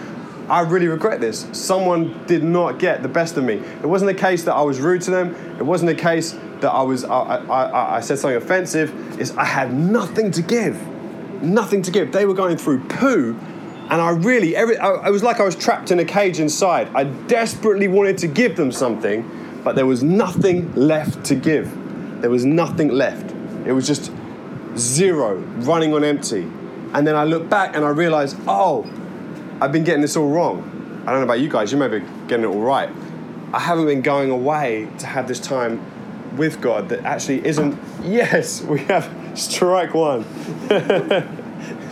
I 0.48 0.60
really 0.60 0.88
regret 0.88 1.20
this. 1.20 1.46
Someone 1.52 2.26
did 2.26 2.42
not 2.42 2.78
get 2.78 3.02
the 3.02 3.08
best 3.08 3.36
of 3.36 3.44
me. 3.44 3.54
It 3.54 3.86
wasn't 3.86 4.10
a 4.10 4.14
case 4.14 4.42
that 4.44 4.54
I 4.54 4.62
was 4.62 4.80
rude 4.80 5.00
to 5.02 5.10
them. 5.10 5.34
It 5.58 5.62
wasn't 5.62 5.92
a 5.92 5.94
case 5.94 6.32
that 6.60 6.70
I 6.70 6.82
was 6.82 7.04
I, 7.04 7.36
I, 7.36 7.96
I 7.96 8.00
said 8.00 8.18
something 8.18 8.36
offensive. 8.36 9.20
Is 9.20 9.30
I 9.36 9.44
had 9.44 9.72
nothing 9.72 10.30
to 10.32 10.42
give, 10.42 10.80
nothing 11.42 11.82
to 11.82 11.90
give. 11.90 12.12
They 12.12 12.26
were 12.26 12.34
going 12.34 12.56
through 12.56 12.84
poo, 12.88 13.38
and 13.88 14.00
I 14.00 14.10
really 14.10 14.56
every 14.56 14.76
I, 14.76 15.06
it 15.06 15.10
was 15.10 15.22
like 15.22 15.38
I 15.38 15.44
was 15.44 15.54
trapped 15.54 15.92
in 15.92 16.00
a 16.00 16.04
cage 16.04 16.40
inside. 16.40 16.88
I 16.94 17.04
desperately 17.04 17.86
wanted 17.86 18.18
to 18.18 18.26
give 18.26 18.56
them 18.56 18.72
something, 18.72 19.22
but 19.64 19.76
there 19.76 19.86
was 19.86 20.02
nothing 20.02 20.72
left 20.74 21.24
to 21.26 21.34
give. 21.34 21.70
There 22.20 22.30
was 22.30 22.44
nothing 22.44 22.88
left. 22.88 23.30
It 23.66 23.72
was 23.72 23.86
just 23.86 24.12
zero, 24.76 25.36
running 25.36 25.94
on 25.94 26.04
empty. 26.04 26.42
And 26.92 27.06
then 27.06 27.16
I 27.16 27.24
look 27.24 27.48
back 27.48 27.74
and 27.76 27.84
I 27.84 27.88
realize, 27.88 28.36
oh, 28.46 28.88
I've 29.60 29.72
been 29.72 29.84
getting 29.84 30.02
this 30.02 30.16
all 30.16 30.28
wrong. 30.28 31.02
I 31.06 31.10
don't 31.10 31.20
know 31.20 31.24
about 31.24 31.40
you 31.40 31.48
guys, 31.48 31.72
you 31.72 31.78
may 31.78 31.88
be 31.88 32.00
getting 32.28 32.44
it 32.44 32.48
all 32.48 32.60
right. 32.60 32.90
I 33.52 33.58
haven't 33.58 33.86
been 33.86 34.02
going 34.02 34.30
away 34.30 34.88
to 34.98 35.06
have 35.06 35.28
this 35.28 35.40
time 35.40 36.36
with 36.36 36.60
God 36.60 36.88
that 36.88 37.00
actually 37.00 37.44
isn't, 37.46 37.78
yes, 38.02 38.62
we 38.62 38.80
have 38.84 39.10
strike 39.34 39.94
one. 39.94 40.24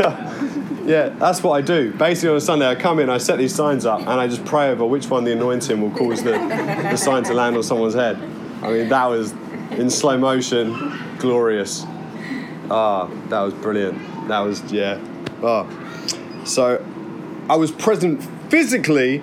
yeah, 0.87 1.11
that's 1.19 1.43
what 1.43 1.53
I 1.53 1.61
do. 1.61 1.93
Basically, 1.93 2.31
on 2.31 2.37
a 2.37 2.41
Sunday, 2.41 2.67
I 2.67 2.75
come 2.75 2.99
in, 3.01 3.11
I 3.11 3.19
set 3.19 3.37
these 3.37 3.55
signs 3.55 3.85
up, 3.85 4.01
and 4.01 4.09
I 4.09 4.27
just 4.27 4.45
pray 4.47 4.71
over 4.71 4.87
which 4.87 5.11
one 5.11 5.25
the 5.25 5.33
anointing 5.33 5.81
will 5.81 5.91
cause 5.91 6.23
the, 6.23 6.33
the 6.33 6.97
sign 6.97 7.23
to 7.25 7.35
land 7.35 7.57
on 7.57 7.63
someone's 7.63 7.95
head. 7.95 8.17
I 8.63 8.73
mean, 8.73 8.89
that 8.89 9.07
was 9.07 9.33
in 9.73 9.91
slow 9.91 10.17
motion, 10.17 10.99
glorious. 11.19 11.85
Ah, 12.71 13.11
that 13.29 13.41
was 13.41 13.53
brilliant. 13.53 13.99
That 14.29 14.41
was, 14.41 14.63
yeah. 14.73 14.99
Ah. 15.43 15.67
So 16.45 16.83
I 17.51 17.57
was 17.57 17.71
present 17.71 18.23
physically, 18.51 19.23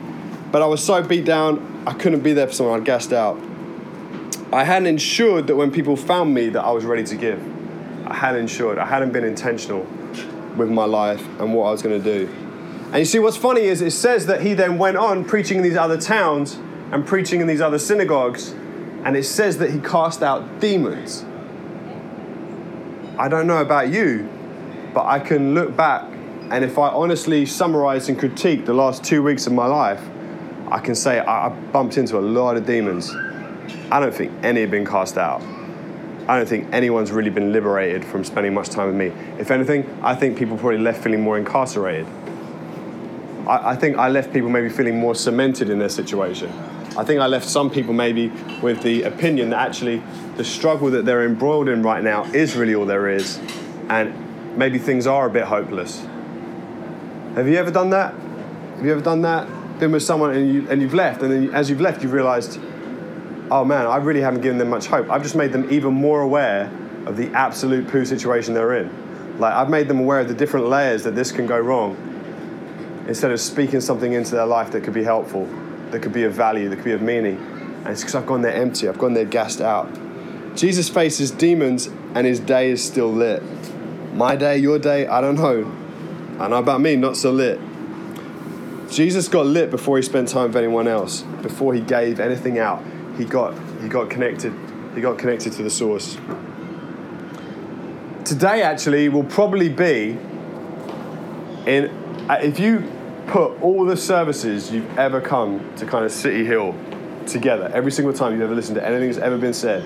but 0.52 0.62
I 0.62 0.68
was 0.68 0.84
so 0.84 1.02
beat 1.02 1.26
down, 1.26 1.84
I 1.88 1.94
couldn't 1.94 2.22
be 2.22 2.34
there 2.34 2.46
for 2.46 2.54
someone. 2.54 2.80
I'd 2.80 2.86
gassed 2.86 3.14
out. 3.14 3.42
I 4.54 4.64
hadn't 4.64 4.88
ensured 4.88 5.48
that 5.48 5.56
when 5.56 5.72
people 5.72 5.96
found 5.96 6.36
me 6.36 6.50
that 6.50 6.62
I 6.62 6.72
was 6.72 6.86
ready 6.86 7.04
to 7.06 7.16
give. 7.16 7.42
I 8.08 8.14
hadn't 8.14 8.42
ensured. 8.42 8.78
I 8.78 8.86
hadn't 8.86 9.12
been 9.12 9.24
intentional 9.26 9.88
with 10.58 10.70
my 10.70 10.86
life 10.86 11.26
and 11.40 11.54
what 11.54 11.66
I 11.66 11.72
was 11.72 11.82
going 11.82 12.02
to 12.02 12.26
do. 12.26 12.32
And 12.88 12.98
you 12.98 13.06
see, 13.06 13.20
what's 13.20 13.38
funny 13.38 13.62
is 13.62 13.82
it 13.82 13.92
says 13.92 14.28
that 14.28 14.42
he 14.42 14.54
then 14.54 14.78
went 14.78 14.98
on 14.98 15.26
preaching 15.26 15.58
in 15.58 15.64
these 15.64 15.76
other 15.76 16.00
towns 16.00 16.58
and 16.92 17.06
preaching 17.06 17.42
in 17.42 17.48
these 17.48 17.60
other 17.62 17.80
synagogues, 17.80 18.52
and 19.04 19.18
it 19.18 19.24
says 19.24 19.58
that 19.58 19.72
he 19.72 19.80
cast 19.80 20.24
out 20.24 20.60
demons. 20.60 21.26
I 23.20 23.28
don't 23.28 23.46
know 23.48 23.58
about 23.58 23.90
you, 23.90 24.30
but 24.94 25.06
I 25.06 25.20
can 25.20 25.54
look 25.54 25.76
back, 25.76 26.04
and 26.50 26.64
if 26.64 26.78
I 26.78 26.88
honestly 26.88 27.46
summarize 27.46 28.10
and 28.10 28.18
critique 28.18 28.66
the 28.66 28.74
last 28.74 29.04
two 29.04 29.22
weeks 29.22 29.48
of 29.48 29.54
my 29.54 29.66
life, 29.66 30.02
I 30.70 30.80
can 30.80 30.96
say 30.96 31.20
I 31.20 31.50
bumped 31.50 31.98
into 31.98 32.18
a 32.18 32.22
lot 32.22 32.58
of 32.58 32.66
demons. 32.66 33.14
I 33.92 34.00
don't 34.00 34.14
think 34.14 34.32
any 34.44 34.62
have 34.62 34.72
been 34.72 34.86
cast 34.86 35.18
out. 35.18 35.42
I 36.28 36.38
don't 36.38 36.48
think 36.48 36.68
anyone's 36.74 37.12
really 37.12 37.30
been 37.30 37.54
liberated 37.54 38.04
from 38.04 38.24
spending 38.24 38.54
much 38.54 38.70
time 38.70 38.88
with 38.88 38.96
me. 38.96 39.08
If 39.40 39.50
anything, 39.50 39.88
I 40.04 40.14
think 40.14 40.38
people 40.38 40.58
probably 40.58 40.80
left 40.80 41.02
feeling 41.04 41.22
more 41.22 41.38
incarcerated. 41.38 42.06
I, 43.48 43.72
I 43.72 43.76
think 43.76 43.98
I 43.98 44.10
left 44.10 44.34
people 44.34 44.50
maybe 44.50 44.70
feeling 44.70 45.00
more 45.00 45.16
cemented 45.16 45.70
in 45.70 45.80
their 45.80 45.90
situation. 45.90 46.52
I 46.98 47.04
think 47.04 47.22
I 47.22 47.28
left 47.28 47.48
some 47.48 47.70
people 47.70 47.94
maybe 47.94 48.30
with 48.62 48.82
the 48.82 49.04
opinion 49.04 49.52
that 49.52 49.66
actually 49.66 50.02
the 50.36 50.44
struggle 50.44 50.90
that 50.92 51.06
they're 51.06 51.26
embroiled 51.26 51.70
in 51.70 51.82
right 51.82 52.04
now 52.04 52.26
is 52.26 52.56
really 52.56 52.76
all 52.76 52.86
there 52.86 53.08
is, 53.08 53.40
and 53.88 54.58
maybe 54.58 54.80
things 54.80 55.08
are 55.08 55.28
a 55.28 55.30
bit 55.30 55.44
hopeless. 55.44 56.06
Have 57.36 57.48
you 57.48 57.56
ever 57.56 57.72
done 57.72 57.92
that? 57.92 58.14
Have 58.76 58.86
you 58.86 58.92
ever 58.92 59.02
done 59.02 59.22
that? 59.22 59.48
Been 59.80 59.92
with 59.92 60.04
someone 60.04 60.36
and, 60.36 60.52
you, 60.52 60.68
and 60.70 60.82
you've 60.82 60.96
left, 60.96 61.22
and 61.22 61.32
then 61.32 61.54
as 61.54 61.70
you've 61.70 61.82
left, 61.82 62.02
you've 62.02 62.14
realized, 62.14 62.60
oh 63.52 63.64
man, 63.64 63.86
I 63.86 63.98
really 63.98 64.22
haven't 64.22 64.42
given 64.42 64.58
them 64.58 64.70
much 64.70 64.88
hope. 64.88 65.10
I've 65.10 65.24
just 65.24 65.36
made 65.36 65.52
them 65.52 65.72
even 65.72 65.94
more 65.94 66.22
aware 66.22 66.72
of 67.06 67.18
the 67.18 67.30
absolute 67.34 67.88
poo 67.88 68.06
situation 68.06 68.54
they're 68.54 68.78
in. 68.78 69.40
Like, 69.40 69.54
I've 69.54 69.70
made 69.70 69.88
them 69.88 70.00
aware 70.00 70.20
of 70.20 70.28
the 70.28 70.34
different 70.34 70.68
layers 70.68 71.04
that 71.04 71.16
this 71.16 71.32
can 71.32 71.46
go 71.46 71.60
wrong 71.60 71.96
instead 73.08 73.32
of 73.32 73.40
speaking 73.40 73.80
something 73.80 74.14
into 74.14 74.36
their 74.36 74.46
life 74.46 74.72
that 74.72 74.84
could 74.84 74.94
be 74.94 75.04
helpful, 75.04 75.48
that 75.92 76.02
could 76.02 76.12
be 76.12 76.24
of 76.24 76.34
value, 76.34 76.68
that 76.70 76.76
could 76.76 76.86
be 76.86 76.92
of 76.92 77.02
meaning. 77.02 77.38
And 77.38 77.88
it's 77.88 78.02
because 78.02 78.16
I've 78.16 78.26
gone 78.26 78.42
there 78.42 78.54
empty, 78.54 78.90
I've 78.90 78.98
gone 78.98 79.14
there 79.14 79.26
gassed 79.26 79.62
out. 79.62 79.88
Jesus 80.56 80.90
faces 80.90 81.32
demons 81.32 81.88
and 82.16 82.28
his 82.28 82.40
day 82.40 82.72
is 82.72 82.84
still 82.84 83.12
lit. 83.12 83.44
My 84.14 84.36
day, 84.36 84.58
your 84.58 84.80
day, 84.80 85.08
I 85.08 85.22
don't 85.22 85.36
know. 85.36 85.72
I 86.40 86.48
know 86.48 86.58
about 86.58 86.82
me, 86.82 86.96
not 86.96 87.16
so 87.16 87.32
lit. 87.32 87.60
Jesus 88.90 89.28
got 89.28 89.46
lit 89.46 89.70
before 89.70 89.98
he 89.98 90.04
spent 90.04 90.30
time 90.30 90.48
with 90.48 90.58
anyone 90.58 90.88
else, 90.88 91.22
before 91.42 91.74
he 91.74 91.82
gave 91.82 92.20
anything 92.20 92.58
out. 92.58 92.84
He 93.18 93.26
got, 93.26 93.56
he 93.82 93.90
got 93.90 94.10
connected. 94.10 94.54
He 94.94 95.02
got 95.02 95.18
connected 95.18 95.54
to 95.54 95.64
the 95.64 95.70
source. 95.70 96.18
Today, 98.26 98.62
actually, 98.62 99.10
will 99.10 99.24
probably 99.24 99.70
be 99.70 100.18
in 101.66 101.90
uh, 102.30 102.40
if 102.42 102.60
you 102.60 102.84
put 103.28 103.62
all 103.62 103.86
the 103.86 103.96
services 103.96 104.72
you've 104.72 104.98
ever 104.98 105.22
come 105.22 105.76
to 105.78 105.86
kind 105.86 106.06
of 106.06 106.12
City 106.12 106.46
Hill 106.46 106.76
together, 107.26 107.72
every 107.74 107.92
single 107.92 108.14
time 108.14 108.34
you've 108.34 108.42
ever 108.42 108.56
listened 108.56 108.76
to 108.76 108.86
anything 108.86 109.08
that's 109.08 109.20
ever 109.20 109.38
been 109.38 109.54
said, 109.54 109.84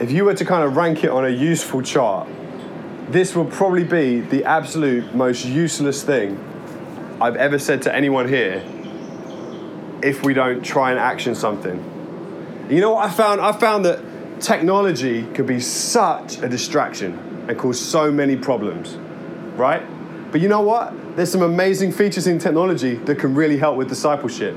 if 0.00 0.10
you 0.10 0.24
were 0.24 0.34
to 0.34 0.44
kind 0.44 0.64
of 0.64 0.76
rank 0.76 1.04
it 1.04 1.10
on 1.10 1.24
a 1.24 1.28
useful 1.28 1.82
chart, 1.82 2.28
this 3.08 3.34
will 3.34 3.44
probably 3.44 3.84
be 3.84 4.20
the 4.20 4.44
absolute 4.44 5.14
most 5.14 5.44
useless 5.44 6.02
thing 6.02 6.38
I've 7.20 7.36
ever 7.36 7.58
said 7.58 7.82
to 7.82 7.94
anyone 7.94 8.28
here 8.28 8.64
if 10.02 10.22
we 10.24 10.34
don't 10.34 10.62
try 10.62 10.90
and 10.90 10.98
action 10.98 11.34
something. 11.34 12.66
You 12.70 12.80
know 12.80 12.92
what 12.92 13.08
I 13.08 13.10
found? 13.10 13.40
I 13.40 13.52
found 13.52 13.84
that 13.84 14.00
technology 14.40 15.24
could 15.34 15.46
be 15.46 15.60
such 15.60 16.38
a 16.38 16.48
distraction 16.48 17.46
and 17.48 17.58
cause 17.58 17.80
so 17.80 18.10
many 18.10 18.36
problems, 18.36 18.96
right? 19.56 19.82
But 20.30 20.40
you 20.40 20.48
know 20.48 20.60
what? 20.60 21.16
There's 21.16 21.30
some 21.30 21.42
amazing 21.42 21.92
features 21.92 22.26
in 22.26 22.38
technology 22.38 22.94
that 22.94 23.18
can 23.18 23.34
really 23.34 23.58
help 23.58 23.76
with 23.76 23.88
discipleship. 23.88 24.56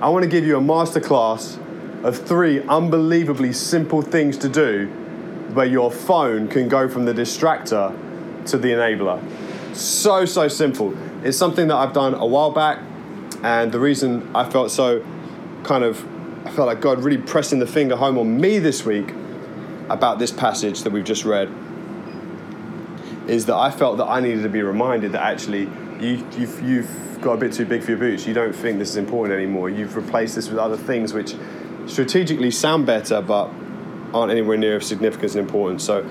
I 0.00 0.08
want 0.08 0.22
to 0.22 0.30
give 0.30 0.46
you 0.46 0.56
a 0.56 0.60
masterclass 0.60 1.58
of 2.02 2.16
three 2.16 2.62
unbelievably 2.62 3.52
simple 3.52 4.00
things 4.00 4.38
to 4.38 4.48
do 4.48 4.86
where 5.52 5.66
your 5.66 5.90
phone 5.90 6.48
can 6.48 6.68
go 6.68 6.88
from 6.88 7.04
the 7.04 7.12
distractor 7.12 7.94
to 8.46 8.56
the 8.56 8.68
enabler. 8.68 9.20
So, 9.76 10.24
so 10.24 10.48
simple. 10.48 10.96
It's 11.22 11.36
something 11.36 11.68
that 11.68 11.76
I've 11.76 11.92
done 11.92 12.14
a 12.14 12.24
while 12.24 12.50
back, 12.50 12.78
and 13.42 13.72
the 13.72 13.80
reason 13.80 14.30
I 14.34 14.48
felt 14.48 14.70
so 14.70 15.04
kind 15.62 15.84
of, 15.84 16.06
I 16.46 16.50
felt 16.50 16.66
like 16.66 16.80
God 16.80 17.02
really 17.02 17.18
pressing 17.18 17.58
the 17.58 17.66
finger 17.66 17.96
home 17.96 18.18
on 18.18 18.40
me 18.40 18.58
this 18.58 18.84
week 18.84 19.12
about 19.88 20.18
this 20.18 20.30
passage 20.30 20.82
that 20.82 20.92
we've 20.92 21.04
just 21.04 21.24
read 21.24 21.50
is 23.26 23.46
that 23.46 23.56
I 23.56 23.70
felt 23.70 23.98
that 23.98 24.06
I 24.06 24.20
needed 24.20 24.42
to 24.42 24.48
be 24.48 24.62
reminded 24.62 25.12
that 25.12 25.22
actually 25.22 25.68
you, 26.00 26.26
you've, 26.36 26.62
you've 26.62 27.20
got 27.20 27.34
a 27.34 27.36
bit 27.36 27.52
too 27.52 27.64
big 27.64 27.82
for 27.82 27.90
your 27.92 27.98
boots. 27.98 28.26
You 28.26 28.34
don't 28.34 28.54
think 28.54 28.78
this 28.78 28.90
is 28.90 28.96
important 28.96 29.36
anymore. 29.36 29.68
You've 29.68 29.96
replaced 29.96 30.34
this 30.34 30.48
with 30.48 30.58
other 30.58 30.76
things 30.76 31.12
which 31.12 31.34
strategically 31.86 32.50
sound 32.50 32.86
better 32.86 33.20
but 33.20 33.50
aren't 34.12 34.32
anywhere 34.32 34.56
near 34.56 34.76
of 34.76 34.84
significance 34.84 35.34
and 35.34 35.46
importance. 35.46 35.84
So 35.84 36.08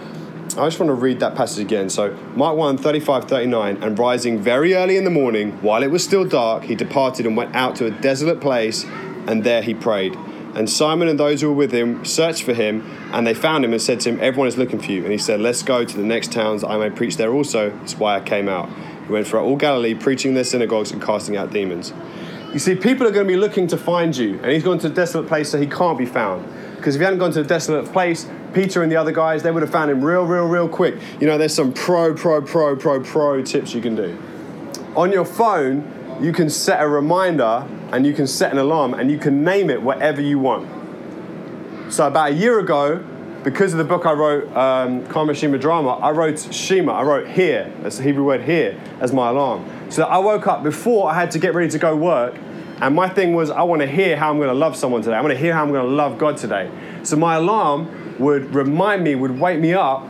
I 0.59 0.67
just 0.67 0.77
want 0.77 0.89
to 0.89 0.93
read 0.93 1.21
that 1.21 1.35
passage 1.35 1.63
again. 1.63 1.89
So, 1.89 2.13
Mark 2.35 2.57
1 2.57 2.77
35 2.77 3.25
39, 3.25 3.81
and 3.81 3.97
rising 3.97 4.39
very 4.39 4.73
early 4.73 4.97
in 4.97 5.05
the 5.05 5.09
morning, 5.09 5.53
while 5.61 5.83
it 5.83 5.91
was 5.91 6.03
still 6.03 6.25
dark, 6.25 6.63
he 6.63 6.75
departed 6.75 7.25
and 7.25 7.37
went 7.37 7.55
out 7.55 7.77
to 7.77 7.85
a 7.85 7.91
desolate 7.91 8.41
place, 8.41 8.83
and 8.83 9.43
there 9.43 9.61
he 9.61 9.73
prayed. 9.73 10.17
And 10.55 10.69
Simon 10.69 11.07
and 11.07 11.17
those 11.17 11.39
who 11.39 11.47
were 11.47 11.55
with 11.55 11.71
him 11.71 12.03
searched 12.03 12.43
for 12.43 12.53
him, 12.53 12.81
and 13.13 13.25
they 13.25 13.33
found 13.33 13.63
him 13.63 13.71
and 13.71 13.81
said 13.81 14.01
to 14.01 14.09
him, 14.09 14.19
Everyone 14.19 14.47
is 14.47 14.57
looking 14.57 14.79
for 14.79 14.91
you. 14.91 15.03
And 15.03 15.11
he 15.11 15.17
said, 15.17 15.39
Let's 15.39 15.63
go 15.63 15.85
to 15.85 15.97
the 15.97 16.03
next 16.03 16.33
towns, 16.33 16.63
I 16.63 16.77
may 16.77 16.89
preach 16.89 17.15
there 17.15 17.31
also. 17.31 17.69
That's 17.69 17.97
why 17.97 18.17
I 18.17 18.19
came 18.19 18.49
out. 18.49 18.69
He 19.05 19.13
went 19.13 19.27
throughout 19.27 19.45
all 19.45 19.55
Galilee, 19.55 19.93
preaching 19.95 20.29
in 20.29 20.35
their 20.35 20.43
synagogues 20.43 20.91
and 20.91 21.01
casting 21.01 21.37
out 21.37 21.53
demons. 21.53 21.93
You 22.51 22.59
see, 22.59 22.75
people 22.75 23.07
are 23.07 23.11
going 23.11 23.27
to 23.27 23.31
be 23.31 23.37
looking 23.37 23.67
to 23.67 23.77
find 23.77 24.17
you, 24.17 24.39
and 24.41 24.51
he's 24.51 24.63
gone 24.63 24.79
to 24.79 24.87
a 24.87 24.89
desolate 24.89 25.27
place 25.27 25.51
so 25.51 25.59
he 25.59 25.67
can't 25.67 25.97
be 25.97 26.05
found. 26.05 26.45
Because 26.75 26.95
if 26.95 26.99
he 26.99 27.05
hadn't 27.05 27.19
gone 27.19 27.31
to 27.33 27.41
a 27.41 27.43
desolate 27.43 27.85
place, 27.91 28.27
Peter 28.53 28.83
and 28.83 28.91
the 28.91 28.95
other 28.95 29.11
guys, 29.11 29.43
they 29.43 29.51
would 29.51 29.61
have 29.61 29.71
found 29.71 29.91
him 29.91 30.03
real, 30.03 30.25
real, 30.25 30.45
real 30.45 30.67
quick. 30.67 30.95
You 31.19 31.27
know, 31.27 31.37
there's 31.37 31.53
some 31.53 31.73
pro, 31.73 32.13
pro, 32.13 32.41
pro, 32.41 32.75
pro, 32.75 33.01
pro 33.01 33.41
tips 33.41 33.73
you 33.73 33.81
can 33.81 33.95
do. 33.95 34.17
On 34.95 35.11
your 35.11 35.25
phone, 35.25 36.17
you 36.21 36.33
can 36.33 36.49
set 36.49 36.81
a 36.81 36.87
reminder 36.87 37.67
and 37.91 38.05
you 38.05 38.13
can 38.13 38.27
set 38.27 38.51
an 38.51 38.57
alarm 38.57 38.93
and 38.93 39.09
you 39.09 39.17
can 39.17 39.43
name 39.43 39.69
it 39.69 39.81
whatever 39.81 40.21
you 40.21 40.39
want. 40.39 40.67
So 41.91 42.07
about 42.07 42.31
a 42.31 42.35
year 42.35 42.59
ago, 42.59 43.03
because 43.43 43.71
of 43.71 43.77
the 43.77 43.85
book 43.85 44.05
I 44.05 44.11
wrote, 44.11 44.55
um, 44.55 45.05
Karma 45.07 45.33
Shema 45.33 45.57
Drama, 45.57 45.91
I 45.91 46.11
wrote 46.11 46.53
Shema, 46.53 46.91
I 46.91 47.03
wrote 47.03 47.27
here, 47.27 47.73
that's 47.81 47.97
the 47.97 48.03
Hebrew 48.03 48.25
word 48.25 48.43
here, 48.43 48.79
as 48.99 49.13
my 49.13 49.29
alarm. 49.29 49.65
So 49.89 50.03
I 50.03 50.17
woke 50.17 50.45
up 50.45 50.61
before 50.61 51.09
I 51.09 51.15
had 51.15 51.31
to 51.31 51.39
get 51.39 51.53
ready 51.53 51.69
to 51.69 51.79
go 51.79 51.95
work, 51.95 52.35
and 52.81 52.95
my 52.95 53.09
thing 53.09 53.33
was, 53.33 53.49
I 53.49 53.63
want 53.63 53.81
to 53.81 53.87
hear 53.87 54.17
how 54.17 54.29
I'm 54.29 54.37
going 54.37 54.49
to 54.49 54.53
love 54.53 54.75
someone 54.75 55.01
today. 55.01 55.15
I 55.15 55.21
want 55.21 55.33
to 55.33 55.39
hear 55.39 55.53
how 55.53 55.63
I'm 55.63 55.71
going 55.71 55.85
to 55.85 55.91
love 55.91 56.17
God 56.17 56.37
today. 56.37 56.69
So 57.03 57.15
my 57.15 57.35
alarm 57.35 57.98
would 58.19 58.53
remind 58.53 59.03
me, 59.03 59.15
would 59.15 59.39
wake 59.39 59.59
me 59.59 59.73
up, 59.73 60.07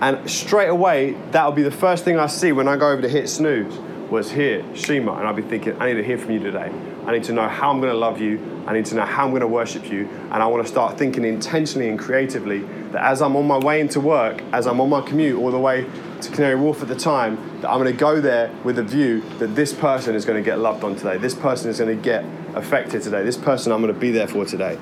and 0.00 0.30
straight 0.30 0.68
away, 0.68 1.12
that 1.32 1.44
would 1.44 1.56
be 1.56 1.62
the 1.62 1.70
first 1.70 2.04
thing 2.04 2.18
I 2.18 2.26
see 2.26 2.52
when 2.52 2.68
I 2.68 2.76
go 2.76 2.90
over 2.90 3.02
to 3.02 3.08
hit 3.08 3.28
snooze 3.28 3.78
was 4.10 4.30
here, 4.30 4.64
Shema, 4.74 5.18
and 5.18 5.28
I'd 5.28 5.36
be 5.36 5.42
thinking, 5.42 5.80
I 5.80 5.86
need 5.86 5.94
to 5.94 6.04
hear 6.04 6.18
from 6.18 6.32
you 6.32 6.40
today. 6.40 6.72
I 7.06 7.12
need 7.12 7.24
to 7.24 7.32
know 7.32 7.48
how 7.48 7.70
I'm 7.70 7.80
going 7.80 7.92
to 7.92 7.98
love 7.98 8.20
you. 8.20 8.64
I 8.66 8.72
need 8.72 8.86
to 8.86 8.94
know 8.94 9.04
how 9.04 9.24
I'm 9.24 9.30
going 9.30 9.40
to 9.40 9.46
worship 9.46 9.90
you. 9.90 10.08
And 10.30 10.42
I 10.42 10.46
want 10.46 10.64
to 10.64 10.70
start 10.70 10.98
thinking 10.98 11.24
intentionally 11.24 11.88
and 11.88 11.98
creatively 11.98 12.60
that 12.92 13.02
as 13.02 13.22
I'm 13.22 13.36
on 13.36 13.46
my 13.46 13.58
way 13.58 13.80
into 13.80 14.00
work, 14.00 14.42
as 14.52 14.66
I'm 14.66 14.80
on 14.80 14.90
my 14.90 15.00
commute 15.00 15.38
all 15.38 15.50
the 15.50 15.58
way 15.58 15.86
to 16.20 16.30
Canary 16.30 16.56
Wharf 16.56 16.82
at 16.82 16.88
the 16.88 16.96
time, 16.96 17.36
that 17.60 17.70
I'm 17.70 17.80
going 17.80 17.92
to 17.92 17.98
go 17.98 18.20
there 18.20 18.52
with 18.64 18.78
a 18.78 18.82
view 18.82 19.22
that 19.38 19.54
this 19.54 19.72
person 19.72 20.14
is 20.14 20.24
going 20.24 20.42
to 20.42 20.44
get 20.44 20.58
loved 20.58 20.84
on 20.84 20.96
today. 20.96 21.16
This 21.16 21.34
person 21.34 21.70
is 21.70 21.78
going 21.78 21.96
to 21.96 22.02
get 22.02 22.24
affected 22.54 23.02
today. 23.02 23.22
This 23.22 23.36
person 23.36 23.72
I'm 23.72 23.80
going 23.80 23.94
to 23.94 23.98
be 23.98 24.10
there 24.10 24.28
for 24.28 24.44
today. 24.44 24.78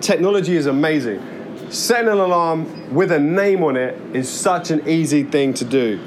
Technology 0.00 0.56
is 0.56 0.66
amazing. 0.66 1.39
Setting 1.70 2.08
an 2.08 2.18
alarm 2.18 2.92
with 2.92 3.12
a 3.12 3.20
name 3.20 3.62
on 3.62 3.76
it 3.76 3.96
is 4.12 4.28
such 4.28 4.72
an 4.72 4.88
easy 4.88 5.22
thing 5.22 5.54
to 5.54 5.64
do. 5.64 6.00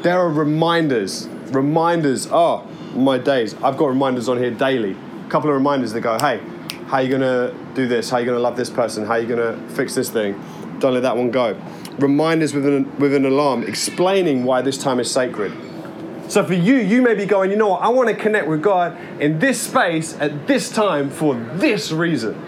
There 0.00 0.18
are 0.18 0.30
reminders, 0.30 1.28
reminders. 1.50 2.26
Oh, 2.32 2.66
my 2.94 3.18
days. 3.18 3.54
I've 3.62 3.76
got 3.76 3.88
reminders 3.88 4.30
on 4.30 4.38
here 4.38 4.50
daily. 4.50 4.92
A 5.26 5.28
couple 5.28 5.50
of 5.50 5.56
reminders 5.56 5.92
that 5.92 6.00
go, 6.00 6.16
hey, 6.18 6.40
how 6.86 6.96
are 6.96 7.02
you 7.02 7.10
gonna 7.10 7.54
do 7.74 7.86
this? 7.86 8.08
How 8.08 8.16
are 8.16 8.20
you 8.20 8.26
gonna 8.26 8.38
love 8.38 8.56
this 8.56 8.70
person? 8.70 9.04
How 9.04 9.12
are 9.12 9.20
you 9.20 9.28
gonna 9.28 9.58
fix 9.68 9.94
this 9.94 10.08
thing? 10.08 10.42
Don't 10.78 10.94
let 10.94 11.02
that 11.02 11.18
one 11.18 11.30
go. 11.30 11.60
Reminders 11.98 12.54
with 12.54 12.64
an, 12.64 12.98
with 12.98 13.12
an 13.12 13.26
alarm 13.26 13.62
explaining 13.64 14.44
why 14.44 14.62
this 14.62 14.78
time 14.78 15.00
is 15.00 15.10
sacred. 15.10 15.52
So 16.28 16.46
for 16.46 16.54
you, 16.54 16.76
you 16.76 17.02
may 17.02 17.14
be 17.14 17.26
going, 17.26 17.50
you 17.50 17.58
know 17.58 17.68
what, 17.68 17.82
I 17.82 17.90
want 17.90 18.08
to 18.08 18.14
connect 18.14 18.46
with 18.46 18.62
God 18.62 18.96
in 19.20 19.38
this 19.38 19.60
space 19.60 20.16
at 20.18 20.46
this 20.46 20.70
time 20.70 21.10
for 21.10 21.34
this 21.34 21.92
reason. 21.92 22.42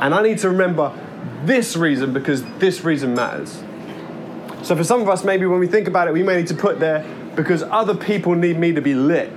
And 0.00 0.14
I 0.14 0.22
need 0.22 0.38
to 0.38 0.50
remember 0.50 0.96
this 1.44 1.76
reason 1.76 2.12
because 2.12 2.42
this 2.58 2.84
reason 2.84 3.14
matters. 3.14 3.62
So 4.62 4.74
for 4.74 4.84
some 4.84 5.00
of 5.00 5.08
us, 5.08 5.24
maybe 5.24 5.46
when 5.46 5.60
we 5.60 5.66
think 5.66 5.86
about 5.86 6.08
it, 6.08 6.14
we 6.14 6.22
may 6.22 6.36
need 6.36 6.48
to 6.48 6.54
put 6.54 6.80
there 6.80 7.04
because 7.36 7.62
other 7.62 7.94
people 7.94 8.34
need 8.34 8.58
me 8.58 8.72
to 8.72 8.80
be 8.80 8.94
lit. 8.94 9.30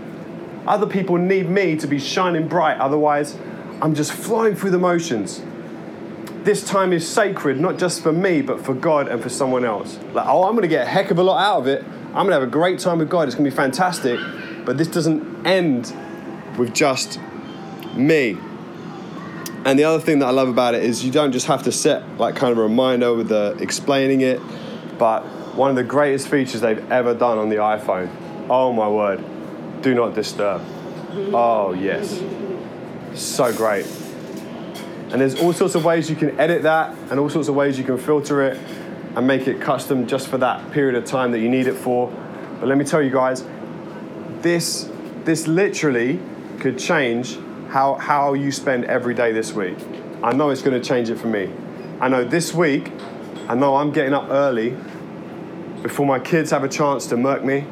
Other 0.67 0.87
people 0.87 1.17
need 1.17 1.49
me 1.49 1.75
to 1.75 1.87
be 1.87 1.99
shining 1.99 2.47
bright. 2.47 2.79
Otherwise, 2.79 3.37
I'm 3.81 3.93
just 3.93 4.11
flying 4.11 4.55
through 4.55 4.71
the 4.71 4.79
motions. 4.79 5.41
This 6.43 6.63
time 6.63 6.93
is 6.93 7.07
sacred, 7.07 7.59
not 7.59 7.77
just 7.77 8.01
for 8.01 8.11
me, 8.11 8.41
but 8.41 8.63
for 8.63 8.73
God 8.73 9.07
and 9.07 9.21
for 9.21 9.29
someone 9.29 9.65
else. 9.65 9.99
Like, 10.13 10.25
oh, 10.27 10.43
I'm 10.43 10.53
to 10.61 10.67
get 10.67 10.87
a 10.87 10.89
heck 10.89 11.11
of 11.11 11.19
a 11.19 11.23
lot 11.23 11.43
out 11.43 11.59
of 11.59 11.67
it. 11.67 11.83
I'm 12.13 12.25
to 12.27 12.33
have 12.33 12.43
a 12.43 12.47
great 12.47 12.79
time 12.79 12.99
with 12.99 13.09
God. 13.09 13.27
It's 13.27 13.35
to 13.35 13.43
be 13.43 13.55
fantastic. 13.55 14.19
But 14.65 14.77
this 14.77 14.87
doesn't 14.87 15.45
end 15.45 15.93
with 16.57 16.73
just 16.73 17.19
me. 17.93 18.37
And 19.69 19.77
the 19.77 19.83
other 19.83 19.99
thing 19.99 20.17
that 20.17 20.25
I 20.25 20.31
love 20.31 20.47
about 20.47 20.73
it 20.73 20.83
is 20.83 21.05
you 21.05 21.11
don't 21.11 21.31
just 21.31 21.45
have 21.45 21.61
to 21.65 21.71
set 21.71 22.17
like 22.17 22.35
kind 22.35 22.51
of 22.51 22.57
a 22.57 22.63
reminder 22.63 23.13
with 23.13 23.29
the 23.29 23.55
explaining 23.61 24.21
it, 24.21 24.41
but 24.97 25.21
one 25.55 25.69
of 25.69 25.75
the 25.75 25.83
greatest 25.83 26.27
features 26.27 26.61
they've 26.61 26.91
ever 26.91 27.13
done 27.13 27.37
on 27.37 27.49
the 27.49 27.57
iPhone. 27.57 28.09
Oh 28.49 28.73
my 28.73 28.89
word. 28.89 29.23
Do 29.83 29.93
not 29.93 30.15
disturb. 30.15 30.63
Oh 31.35 31.73
yes. 31.73 32.19
So 33.13 33.55
great. 33.55 33.85
And 35.11 35.21
there's 35.21 35.39
all 35.39 35.53
sorts 35.53 35.75
of 35.75 35.85
ways 35.85 36.09
you 36.09 36.15
can 36.15 36.39
edit 36.39 36.63
that 36.63 36.97
and 37.11 37.19
all 37.19 37.29
sorts 37.29 37.47
of 37.47 37.53
ways 37.53 37.77
you 37.77 37.83
can 37.83 37.99
filter 37.99 38.41
it 38.41 38.57
and 39.15 39.27
make 39.27 39.47
it 39.47 39.61
custom 39.61 40.07
just 40.07 40.29
for 40.29 40.39
that 40.39 40.71
period 40.71 40.95
of 40.95 41.05
time 41.05 41.31
that 41.33 41.41
you 41.41 41.49
need 41.49 41.67
it 41.67 41.75
for. 41.75 42.07
But 42.59 42.69
let 42.69 42.79
me 42.79 42.85
tell 42.85 43.03
you 43.03 43.11
guys, 43.11 43.45
this 44.41 44.89
this 45.25 45.45
literally 45.45 46.19
could 46.59 46.79
change 46.79 47.37
how, 47.69 47.95
how 47.95 48.33
you 48.33 48.51
spend 48.51 48.85
every 48.85 49.13
day 49.13 49.31
this 49.31 49.53
week. 49.53 49.77
I 50.23 50.33
know 50.33 50.49
it's 50.49 50.61
going 50.61 50.79
to 50.79 50.85
change 50.85 51.09
it 51.09 51.17
for 51.17 51.27
me. 51.27 51.51
I 52.01 52.07
know 52.07 52.23
this 52.23 52.53
week, 52.53 52.91
I 53.47 53.55
know 53.55 53.75
I'm 53.75 53.91
getting 53.91 54.13
up 54.13 54.29
early 54.29 54.75
before 55.81 56.05
my 56.05 56.19
kids 56.19 56.51
have 56.51 56.63
a 56.63 56.69
chance 56.69 57.07
to 57.07 57.17
murk 57.17 57.43
me, 57.43 57.65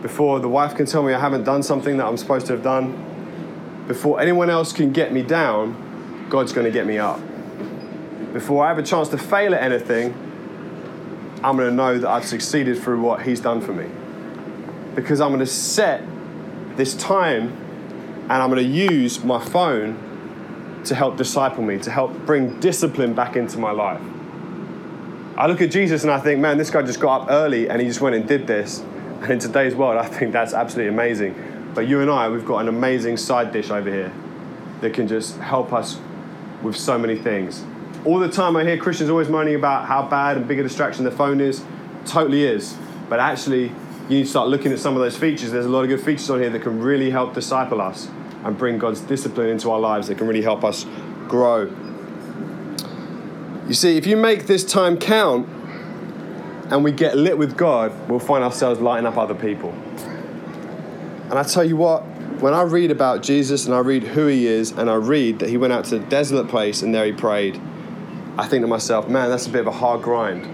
before 0.00 0.40
the 0.40 0.48
wife 0.48 0.74
can 0.74 0.86
tell 0.86 1.02
me 1.02 1.12
I 1.12 1.20
haven't 1.20 1.44
done 1.44 1.62
something 1.62 1.96
that 1.98 2.06
I'm 2.06 2.16
supposed 2.16 2.46
to 2.46 2.52
have 2.54 2.62
done, 2.62 3.84
before 3.86 4.20
anyone 4.20 4.48
else 4.48 4.72
can 4.72 4.92
get 4.92 5.12
me 5.12 5.22
down, 5.22 6.26
God's 6.30 6.52
going 6.52 6.64
to 6.64 6.70
get 6.70 6.86
me 6.86 6.98
up. 6.98 7.20
Before 8.32 8.64
I 8.64 8.68
have 8.68 8.78
a 8.78 8.82
chance 8.82 9.08
to 9.08 9.18
fail 9.18 9.54
at 9.54 9.62
anything, 9.62 10.14
I'm 11.44 11.56
going 11.56 11.68
to 11.68 11.74
know 11.74 11.98
that 11.98 12.08
I've 12.08 12.24
succeeded 12.24 12.80
through 12.80 13.00
what 13.02 13.22
He's 13.22 13.40
done 13.40 13.60
for 13.60 13.72
me. 13.72 13.88
Because 14.94 15.20
I'm 15.20 15.30
going 15.30 15.40
to 15.40 15.46
set 15.46 16.02
this 16.76 16.94
time 16.94 17.56
and 18.32 18.42
I'm 18.42 18.48
going 18.48 18.64
to 18.64 18.94
use 18.94 19.22
my 19.22 19.38
phone 19.44 20.80
to 20.86 20.94
help 20.94 21.18
disciple 21.18 21.62
me, 21.62 21.76
to 21.80 21.90
help 21.90 22.14
bring 22.24 22.58
discipline 22.60 23.12
back 23.12 23.36
into 23.36 23.58
my 23.58 23.72
life. 23.72 24.00
I 25.36 25.46
look 25.48 25.60
at 25.60 25.70
Jesus 25.70 26.02
and 26.02 26.10
I 26.10 26.18
think, 26.18 26.40
man, 26.40 26.56
this 26.56 26.70
guy 26.70 26.80
just 26.80 26.98
got 26.98 27.22
up 27.22 27.30
early 27.30 27.68
and 27.68 27.78
he 27.78 27.86
just 27.86 28.00
went 28.00 28.16
and 28.16 28.26
did 28.26 28.46
this. 28.46 28.80
And 29.20 29.32
in 29.32 29.38
today's 29.38 29.74
world, 29.74 29.98
I 29.98 30.06
think 30.06 30.32
that's 30.32 30.54
absolutely 30.54 30.94
amazing. 30.94 31.72
But 31.74 31.86
you 31.86 32.00
and 32.00 32.10
I, 32.10 32.30
we've 32.30 32.46
got 32.46 32.60
an 32.60 32.68
amazing 32.68 33.18
side 33.18 33.52
dish 33.52 33.70
over 33.70 33.90
here 33.90 34.10
that 34.80 34.94
can 34.94 35.08
just 35.08 35.36
help 35.36 35.70
us 35.74 36.00
with 36.62 36.74
so 36.74 36.98
many 36.98 37.16
things. 37.16 37.62
All 38.06 38.18
the 38.18 38.30
time 38.30 38.56
I 38.56 38.64
hear 38.64 38.78
Christians 38.78 39.10
always 39.10 39.28
moaning 39.28 39.56
about 39.56 39.88
how 39.88 40.08
bad 40.08 40.38
and 40.38 40.48
big 40.48 40.58
a 40.58 40.62
distraction 40.62 41.04
the 41.04 41.10
phone 41.10 41.38
is. 41.38 41.62
Totally 42.06 42.44
is. 42.44 42.78
But 43.10 43.20
actually, 43.20 43.64
you 44.08 44.16
need 44.16 44.24
to 44.24 44.30
start 44.30 44.48
looking 44.48 44.72
at 44.72 44.78
some 44.78 44.94
of 44.96 45.02
those 45.02 45.18
features. 45.18 45.50
There's 45.52 45.66
a 45.66 45.68
lot 45.68 45.82
of 45.82 45.90
good 45.90 46.00
features 46.00 46.30
on 46.30 46.40
here 46.40 46.48
that 46.48 46.62
can 46.62 46.80
really 46.80 47.10
help 47.10 47.34
disciple 47.34 47.82
us 47.82 48.08
and 48.44 48.56
bring 48.56 48.78
God's 48.78 49.00
discipline 49.00 49.48
into 49.48 49.70
our 49.70 49.80
lives 49.80 50.08
that 50.08 50.18
can 50.18 50.26
really 50.26 50.42
help 50.42 50.64
us 50.64 50.86
grow. 51.28 51.70
You 53.68 53.74
see, 53.74 53.96
if 53.96 54.06
you 54.06 54.16
make 54.16 54.46
this 54.46 54.64
time 54.64 54.98
count 54.98 55.48
and 56.70 56.82
we 56.82 56.92
get 56.92 57.16
lit 57.16 57.38
with 57.38 57.56
God, 57.56 57.92
we'll 58.08 58.18
find 58.18 58.42
ourselves 58.42 58.80
lighting 58.80 59.06
up 59.06 59.16
other 59.16 59.34
people. 59.34 59.70
And 61.30 61.38
I 61.38 61.42
tell 61.44 61.64
you 61.64 61.76
what, 61.76 62.02
when 62.42 62.54
I 62.54 62.62
read 62.62 62.90
about 62.90 63.22
Jesus 63.22 63.66
and 63.66 63.74
I 63.74 63.78
read 63.78 64.02
who 64.02 64.26
he 64.26 64.46
is 64.46 64.72
and 64.72 64.90
I 64.90 64.96
read 64.96 65.38
that 65.38 65.48
he 65.48 65.56
went 65.56 65.72
out 65.72 65.84
to 65.86 65.96
a 65.96 65.98
desolate 66.00 66.48
place 66.48 66.82
and 66.82 66.94
there 66.94 67.06
he 67.06 67.12
prayed, 67.12 67.60
I 68.36 68.46
think 68.46 68.62
to 68.62 68.66
myself, 68.66 69.08
man, 69.08 69.30
that's 69.30 69.46
a 69.46 69.50
bit 69.50 69.60
of 69.60 69.68
a 69.68 69.72
hard 69.72 70.02
grind. 70.02 70.48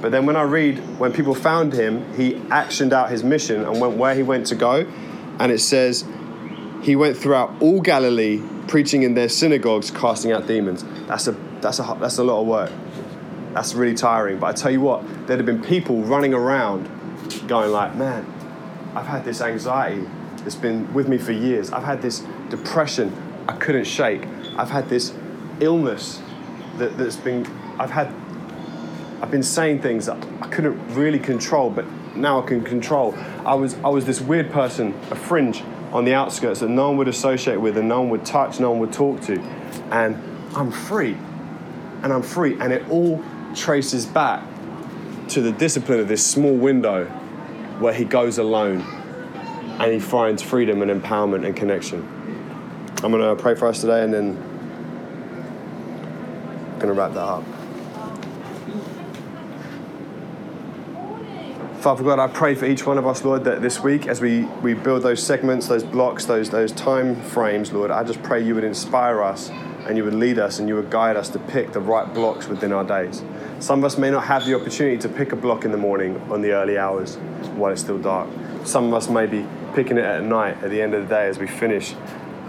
But 0.00 0.12
then 0.12 0.24
when 0.24 0.36
I 0.36 0.42
read 0.42 0.78
when 0.98 1.12
people 1.12 1.34
found 1.34 1.72
him, 1.72 2.14
he 2.14 2.34
actioned 2.34 2.92
out 2.92 3.10
his 3.10 3.24
mission 3.24 3.64
and 3.64 3.80
went 3.80 3.96
where 3.96 4.14
he 4.14 4.22
went 4.22 4.46
to 4.48 4.54
go. 4.54 4.86
And 5.38 5.50
it 5.50 5.58
says 5.58 6.04
he 6.86 6.94
went 6.94 7.16
throughout 7.16 7.52
all 7.60 7.80
Galilee, 7.80 8.40
preaching 8.68 9.02
in 9.02 9.14
their 9.14 9.28
synagogues, 9.28 9.90
casting 9.90 10.30
out 10.30 10.46
demons. 10.46 10.84
That's 11.08 11.26
a, 11.26 11.32
that's 11.60 11.80
a, 11.80 11.96
that's 12.00 12.18
a 12.18 12.22
lot 12.22 12.42
of 12.42 12.46
work. 12.46 12.70
That's 13.54 13.74
really 13.74 13.96
tiring. 13.96 14.38
But 14.38 14.46
I 14.46 14.52
tell 14.52 14.70
you 14.70 14.80
what, 14.80 15.02
there'd 15.26 15.40
have 15.40 15.46
been 15.46 15.64
people 15.64 16.02
running 16.02 16.32
around 16.32 16.88
going 17.48 17.72
like, 17.72 17.96
man, 17.96 18.24
I've 18.94 19.08
had 19.08 19.24
this 19.24 19.40
anxiety 19.40 20.06
that's 20.36 20.54
been 20.54 20.94
with 20.94 21.08
me 21.08 21.18
for 21.18 21.32
years. 21.32 21.72
I've 21.72 21.82
had 21.82 22.02
this 22.02 22.24
depression 22.50 23.12
I 23.48 23.56
couldn't 23.56 23.88
shake. 23.88 24.22
I've 24.56 24.70
had 24.70 24.88
this 24.88 25.12
illness 25.58 26.22
that, 26.76 26.96
that's 26.96 27.16
been, 27.16 27.44
I've 27.80 27.90
had, 27.90 28.14
I've 29.20 29.32
been 29.32 29.42
saying 29.42 29.82
things 29.82 30.06
that 30.06 30.24
I 30.40 30.46
couldn't 30.46 30.94
really 30.94 31.18
control, 31.18 31.68
but 31.68 31.84
now 32.14 32.40
I 32.40 32.46
can 32.46 32.62
control. 32.62 33.12
I 33.44 33.54
was, 33.54 33.74
I 33.82 33.88
was 33.88 34.04
this 34.04 34.20
weird 34.20 34.52
person, 34.52 34.94
a 35.10 35.16
fringe 35.16 35.64
on 35.92 36.04
the 36.04 36.14
outskirts 36.14 36.60
that 36.60 36.68
no 36.68 36.88
one 36.88 36.96
would 36.98 37.08
associate 37.08 37.60
with 37.60 37.76
and 37.76 37.88
no 37.88 38.00
one 38.00 38.10
would 38.10 38.24
touch, 38.24 38.60
no 38.60 38.70
one 38.70 38.80
would 38.80 38.92
talk 38.92 39.20
to. 39.22 39.40
And 39.90 40.16
I'm 40.54 40.70
free. 40.70 41.16
And 42.02 42.12
I'm 42.12 42.22
free. 42.22 42.58
And 42.60 42.72
it 42.72 42.88
all 42.88 43.22
traces 43.54 44.06
back 44.06 44.44
to 45.28 45.40
the 45.40 45.52
discipline 45.52 46.00
of 46.00 46.08
this 46.08 46.24
small 46.24 46.54
window 46.54 47.06
where 47.78 47.92
he 47.92 48.04
goes 48.04 48.38
alone 48.38 48.80
and 49.80 49.92
he 49.92 50.00
finds 50.00 50.42
freedom 50.42 50.82
and 50.82 50.90
empowerment 50.90 51.46
and 51.46 51.54
connection. 51.54 52.00
I'm 53.02 53.10
going 53.12 53.36
to 53.36 53.40
pray 53.40 53.54
for 53.54 53.68
us 53.68 53.80
today 53.80 54.02
and 54.02 54.12
then 54.12 54.36
I'm 56.72 56.78
going 56.78 56.94
to 56.94 57.00
wrap 57.00 57.12
that 57.12 57.20
up. 57.20 57.55
Father 61.86 62.02
God, 62.02 62.18
I 62.18 62.26
pray 62.26 62.56
for 62.56 62.66
each 62.66 62.84
one 62.84 62.98
of 62.98 63.06
us, 63.06 63.22
Lord, 63.24 63.44
that 63.44 63.62
this 63.62 63.78
week 63.78 64.08
as 64.08 64.20
we, 64.20 64.42
we 64.60 64.74
build 64.74 65.04
those 65.04 65.22
segments, 65.22 65.68
those 65.68 65.84
blocks, 65.84 66.24
those, 66.24 66.50
those 66.50 66.72
time 66.72 67.14
frames, 67.22 67.72
Lord, 67.72 67.92
I 67.92 68.02
just 68.02 68.20
pray 68.24 68.44
you 68.44 68.56
would 68.56 68.64
inspire 68.64 69.22
us 69.22 69.50
and 69.50 69.96
you 69.96 70.02
would 70.02 70.14
lead 70.14 70.40
us 70.40 70.58
and 70.58 70.68
you 70.68 70.74
would 70.74 70.90
guide 70.90 71.16
us 71.16 71.28
to 71.28 71.38
pick 71.38 71.72
the 71.72 71.78
right 71.78 72.12
blocks 72.12 72.48
within 72.48 72.72
our 72.72 72.82
days. 72.82 73.22
Some 73.60 73.78
of 73.78 73.84
us 73.84 73.98
may 73.98 74.10
not 74.10 74.24
have 74.24 74.44
the 74.46 74.56
opportunity 74.56 74.98
to 74.98 75.08
pick 75.08 75.30
a 75.30 75.36
block 75.36 75.64
in 75.64 75.70
the 75.70 75.78
morning 75.78 76.20
on 76.22 76.42
the 76.42 76.50
early 76.50 76.76
hours 76.76 77.18
while 77.54 77.70
it's 77.70 77.82
still 77.82 77.98
dark. 77.98 78.28
Some 78.64 78.86
of 78.86 78.94
us 78.94 79.08
may 79.08 79.26
be 79.26 79.46
picking 79.72 79.96
it 79.96 80.04
at 80.04 80.24
night 80.24 80.60
at 80.64 80.70
the 80.70 80.82
end 80.82 80.92
of 80.92 81.08
the 81.08 81.14
day 81.14 81.28
as 81.28 81.38
we 81.38 81.46
finish, 81.46 81.94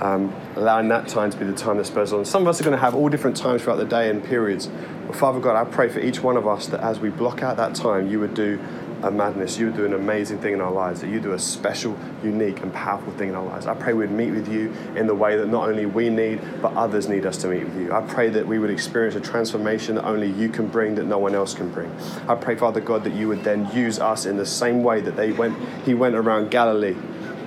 um, 0.02 0.34
allowing 0.56 0.88
that 0.88 1.08
time 1.08 1.30
to 1.30 1.38
be 1.38 1.46
the 1.46 1.54
time 1.54 1.78
that 1.78 1.86
spurs 1.86 2.12
on. 2.12 2.26
Some 2.26 2.42
of 2.42 2.48
us 2.48 2.60
are 2.60 2.64
going 2.64 2.76
to 2.76 2.82
have 2.82 2.96
all 2.96 3.08
different 3.08 3.38
times 3.38 3.62
throughout 3.62 3.76
the 3.76 3.86
day 3.86 4.10
and 4.10 4.24
periods. 4.24 4.68
But 5.06 5.16
Father 5.16 5.40
God, 5.40 5.56
I 5.56 5.70
pray 5.70 5.90
for 5.90 6.00
each 6.00 6.24
one 6.24 6.38
of 6.38 6.48
us 6.48 6.66
that 6.68 6.80
as 6.80 7.00
we 7.00 7.10
block 7.10 7.44
out 7.44 7.56
that 7.58 7.76
time, 7.76 8.10
you 8.10 8.20
would 8.20 8.34
do 8.34 8.60
a 9.04 9.12
madness. 9.12 9.58
You 9.58 9.72
do 9.72 9.86
an 9.86 9.94
amazing 9.94 10.40
thing 10.40 10.54
in 10.54 10.62
our 10.62 10.72
lives, 10.72 11.02
that 11.02 11.10
you 11.10 11.20
do 11.20 11.34
a 11.34 11.40
special, 11.40 11.98
unique, 12.24 12.62
and 12.62 12.74
powerful 12.74 13.14
thing 13.14 13.30
in 13.30 13.36
our 13.36 13.46
lives. 13.46 13.68
I 13.68 13.76
pray 13.76 13.94
we'd 13.94 14.12
meet 14.12 14.32
with 14.32 14.52
you 14.52 14.74
in 14.96 15.08
the 15.08 15.16
way 15.16 15.38
that 15.38 15.48
not 15.48 15.70
only 15.70 15.86
we 15.86 16.10
need, 16.10 16.42
but 16.62 16.74
others 16.74 17.08
need 17.08 17.26
us 17.26 17.38
to 17.38 17.48
meet 17.48 17.64
with 17.64 17.78
you. 17.78 17.94
I 17.94 18.02
pray 18.02 18.30
that 18.30 18.46
we 18.46 18.60
would 18.60 18.70
experience 18.70 19.16
a 19.16 19.22
transformation 19.22 19.96
that 19.96 20.06
only 20.06 20.32
you 20.32 20.50
can 20.50 20.68
bring, 20.68 20.96
that 20.96 21.06
no 21.06 21.18
one 21.18 21.36
else 21.36 21.54
can 21.54 21.70
bring. 21.72 21.92
I 22.28 22.36
pray, 22.36 22.56
Father 22.56 22.82
God, 22.82 23.04
that 23.04 23.14
you 23.14 23.28
would 23.28 23.44
then 23.44 23.70
use 23.72 24.00
us 24.00 24.26
in 24.26 24.38
the 24.38 24.46
same 24.46 24.84
way 24.84 25.02
that 25.02 25.16
they 25.16 25.32
went, 25.32 25.56
he 25.86 25.94
went 25.94 26.16
around 26.16 26.52
Galilee 26.52 26.96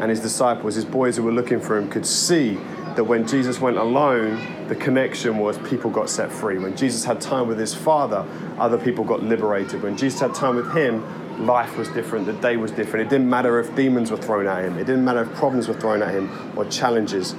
and 0.00 0.08
his 0.08 0.20
disciples, 0.20 0.74
his 0.76 0.84
boys 0.86 1.16
who 1.16 1.22
were 1.22 1.32
looking 1.32 1.60
for 1.60 1.76
him, 1.76 1.88
could 1.88 2.06
see 2.06 2.54
that 2.96 3.04
when 3.04 3.26
Jesus 3.26 3.60
went 3.60 3.76
alone, 3.76 4.66
the 4.68 4.74
connection 4.74 5.38
was 5.38 5.58
people 5.58 5.90
got 5.90 6.08
set 6.08 6.32
free. 6.32 6.58
When 6.58 6.76
Jesus 6.76 7.04
had 7.04 7.20
time 7.20 7.46
with 7.46 7.58
his 7.58 7.74
Father, 7.74 8.26
other 8.58 8.78
people 8.78 9.04
got 9.04 9.22
liberated. 9.22 9.82
When 9.82 9.96
Jesus 9.96 10.20
had 10.20 10.34
time 10.34 10.56
with 10.56 10.72
him, 10.72 11.04
life 11.38 11.76
was 11.76 11.88
different, 11.88 12.26
the 12.26 12.32
day 12.34 12.56
was 12.56 12.70
different. 12.70 13.06
It 13.06 13.10
didn't 13.10 13.30
matter 13.30 13.58
if 13.60 13.74
demons 13.74 14.10
were 14.10 14.16
thrown 14.16 14.46
at 14.46 14.64
him, 14.64 14.76
it 14.78 14.84
didn't 14.84 15.04
matter 15.04 15.22
if 15.22 15.32
problems 15.34 15.68
were 15.68 15.74
thrown 15.74 16.02
at 16.02 16.12
him 16.14 16.30
or 16.56 16.64
challenges. 16.66 17.34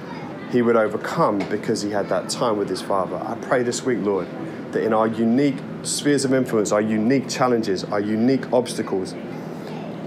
he 0.52 0.62
would 0.62 0.76
overcome 0.76 1.40
because 1.50 1.82
he 1.82 1.92
had 1.92 2.10
that 2.10 2.30
time 2.30 2.58
with 2.58 2.68
his 2.68 2.82
Father. 2.82 3.16
I 3.16 3.36
pray 3.36 3.64
this 3.64 3.84
week, 3.84 4.00
Lord, 4.02 4.28
that 4.74 4.84
in 4.84 4.94
our 4.94 5.08
unique 5.08 5.58
spheres 5.84 6.26
of 6.26 6.34
influence, 6.34 6.72
our 6.72 6.82
unique 6.82 7.30
challenges, 7.30 7.86
our 7.86 8.02
unique 8.02 8.52
obstacles, 8.52 9.16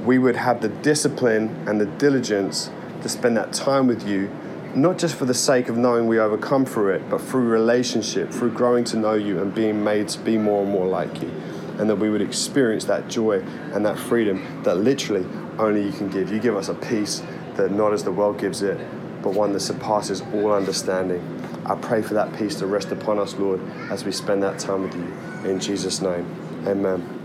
we 0.05 0.19
would 0.19 0.37
have 0.37 0.61
the 0.61 0.69
discipline 0.69 1.65
and 1.67 1.81
the 1.81 1.87
diligence 1.87 2.71
to 3.03 3.09
spend 3.09 3.37
that 3.39 3.55
time 3.55 3.87
with 3.87 4.07
you, 4.07 4.31
not 4.75 4.99
just 4.99 5.15
for 5.15 5.25
the 5.25 5.35
sake 5.35 5.69
of 5.71 5.79
knowing 5.79 6.07
we 6.07 6.19
overcome 6.19 6.67
through 6.67 6.91
it, 6.91 7.09
but 7.09 7.21
through 7.23 7.49
relationship, 7.49 8.31
through 8.31 8.53
growing 8.53 8.85
to 8.85 8.99
know 8.99 9.15
you 9.15 9.41
and 9.41 9.55
being 9.55 9.83
made 9.83 10.09
to 10.09 10.19
be 10.19 10.37
more 10.37 10.63
and 10.63 10.71
more 10.71 10.87
like 10.87 11.23
you. 11.23 11.31
And 11.79 11.91
that 11.91 11.97
we 11.97 12.09
would 12.11 12.23
experience 12.23 12.85
that 12.85 13.09
joy 13.09 13.41
and 13.73 13.85
that 13.85 13.99
freedom 13.99 14.63
that 14.63 14.77
literally 14.77 15.27
only 15.59 15.85
you 15.85 15.93
can 15.93 16.09
give. 16.09 16.31
You 16.33 16.39
give 16.39 16.57
us 16.57 16.69
a 16.69 16.75
peace 16.75 17.23
that 17.57 17.73
not 17.73 17.93
as 17.93 18.05
the 18.05 18.13
world 18.13 18.39
gives 18.39 18.63
it, 18.63 18.79
but 19.23 19.35
one 19.35 19.53
that 19.53 19.61
surpasses 19.61 20.21
all 20.33 20.53
understanding. 20.53 21.23
I 21.67 21.75
pray 21.77 22.03
for 22.03 22.15
that 22.15 22.37
peace 22.37 22.57
to 22.57 22.67
rest 22.67 22.93
upon 22.93 23.19
us, 23.19 23.35
Lord, 23.37 23.61
as 23.91 24.05
we 24.05 24.13
spend 24.13 24.43
that 24.43 24.59
time 24.59 24.83
with 24.83 24.95
you. 24.95 25.51
In 25.51 25.59
Jesus' 25.59 26.01
name, 26.01 26.27
amen. 26.67 27.21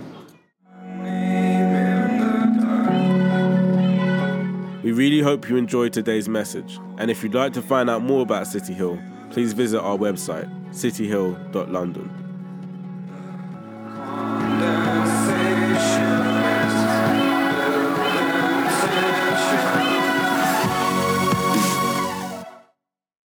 We 4.82 4.94
really 4.94 5.22
hope 5.22 5.50
you 5.50 5.58
enjoyed 5.58 5.92
today's 5.92 6.30
message, 6.30 6.80
and 6.98 7.12
if 7.12 7.22
you'd 7.22 7.36
like 7.36 7.54
to 7.54 7.62
find 7.62 7.90
out 7.90 8.02
more 8.02 8.22
about 8.22 8.48
City 8.48 8.74
Hill, 8.74 8.98
please 9.30 9.54
visit 9.54 9.82
our 9.82 9.98
website, 9.98 10.50
cityhill.london. 10.70 12.29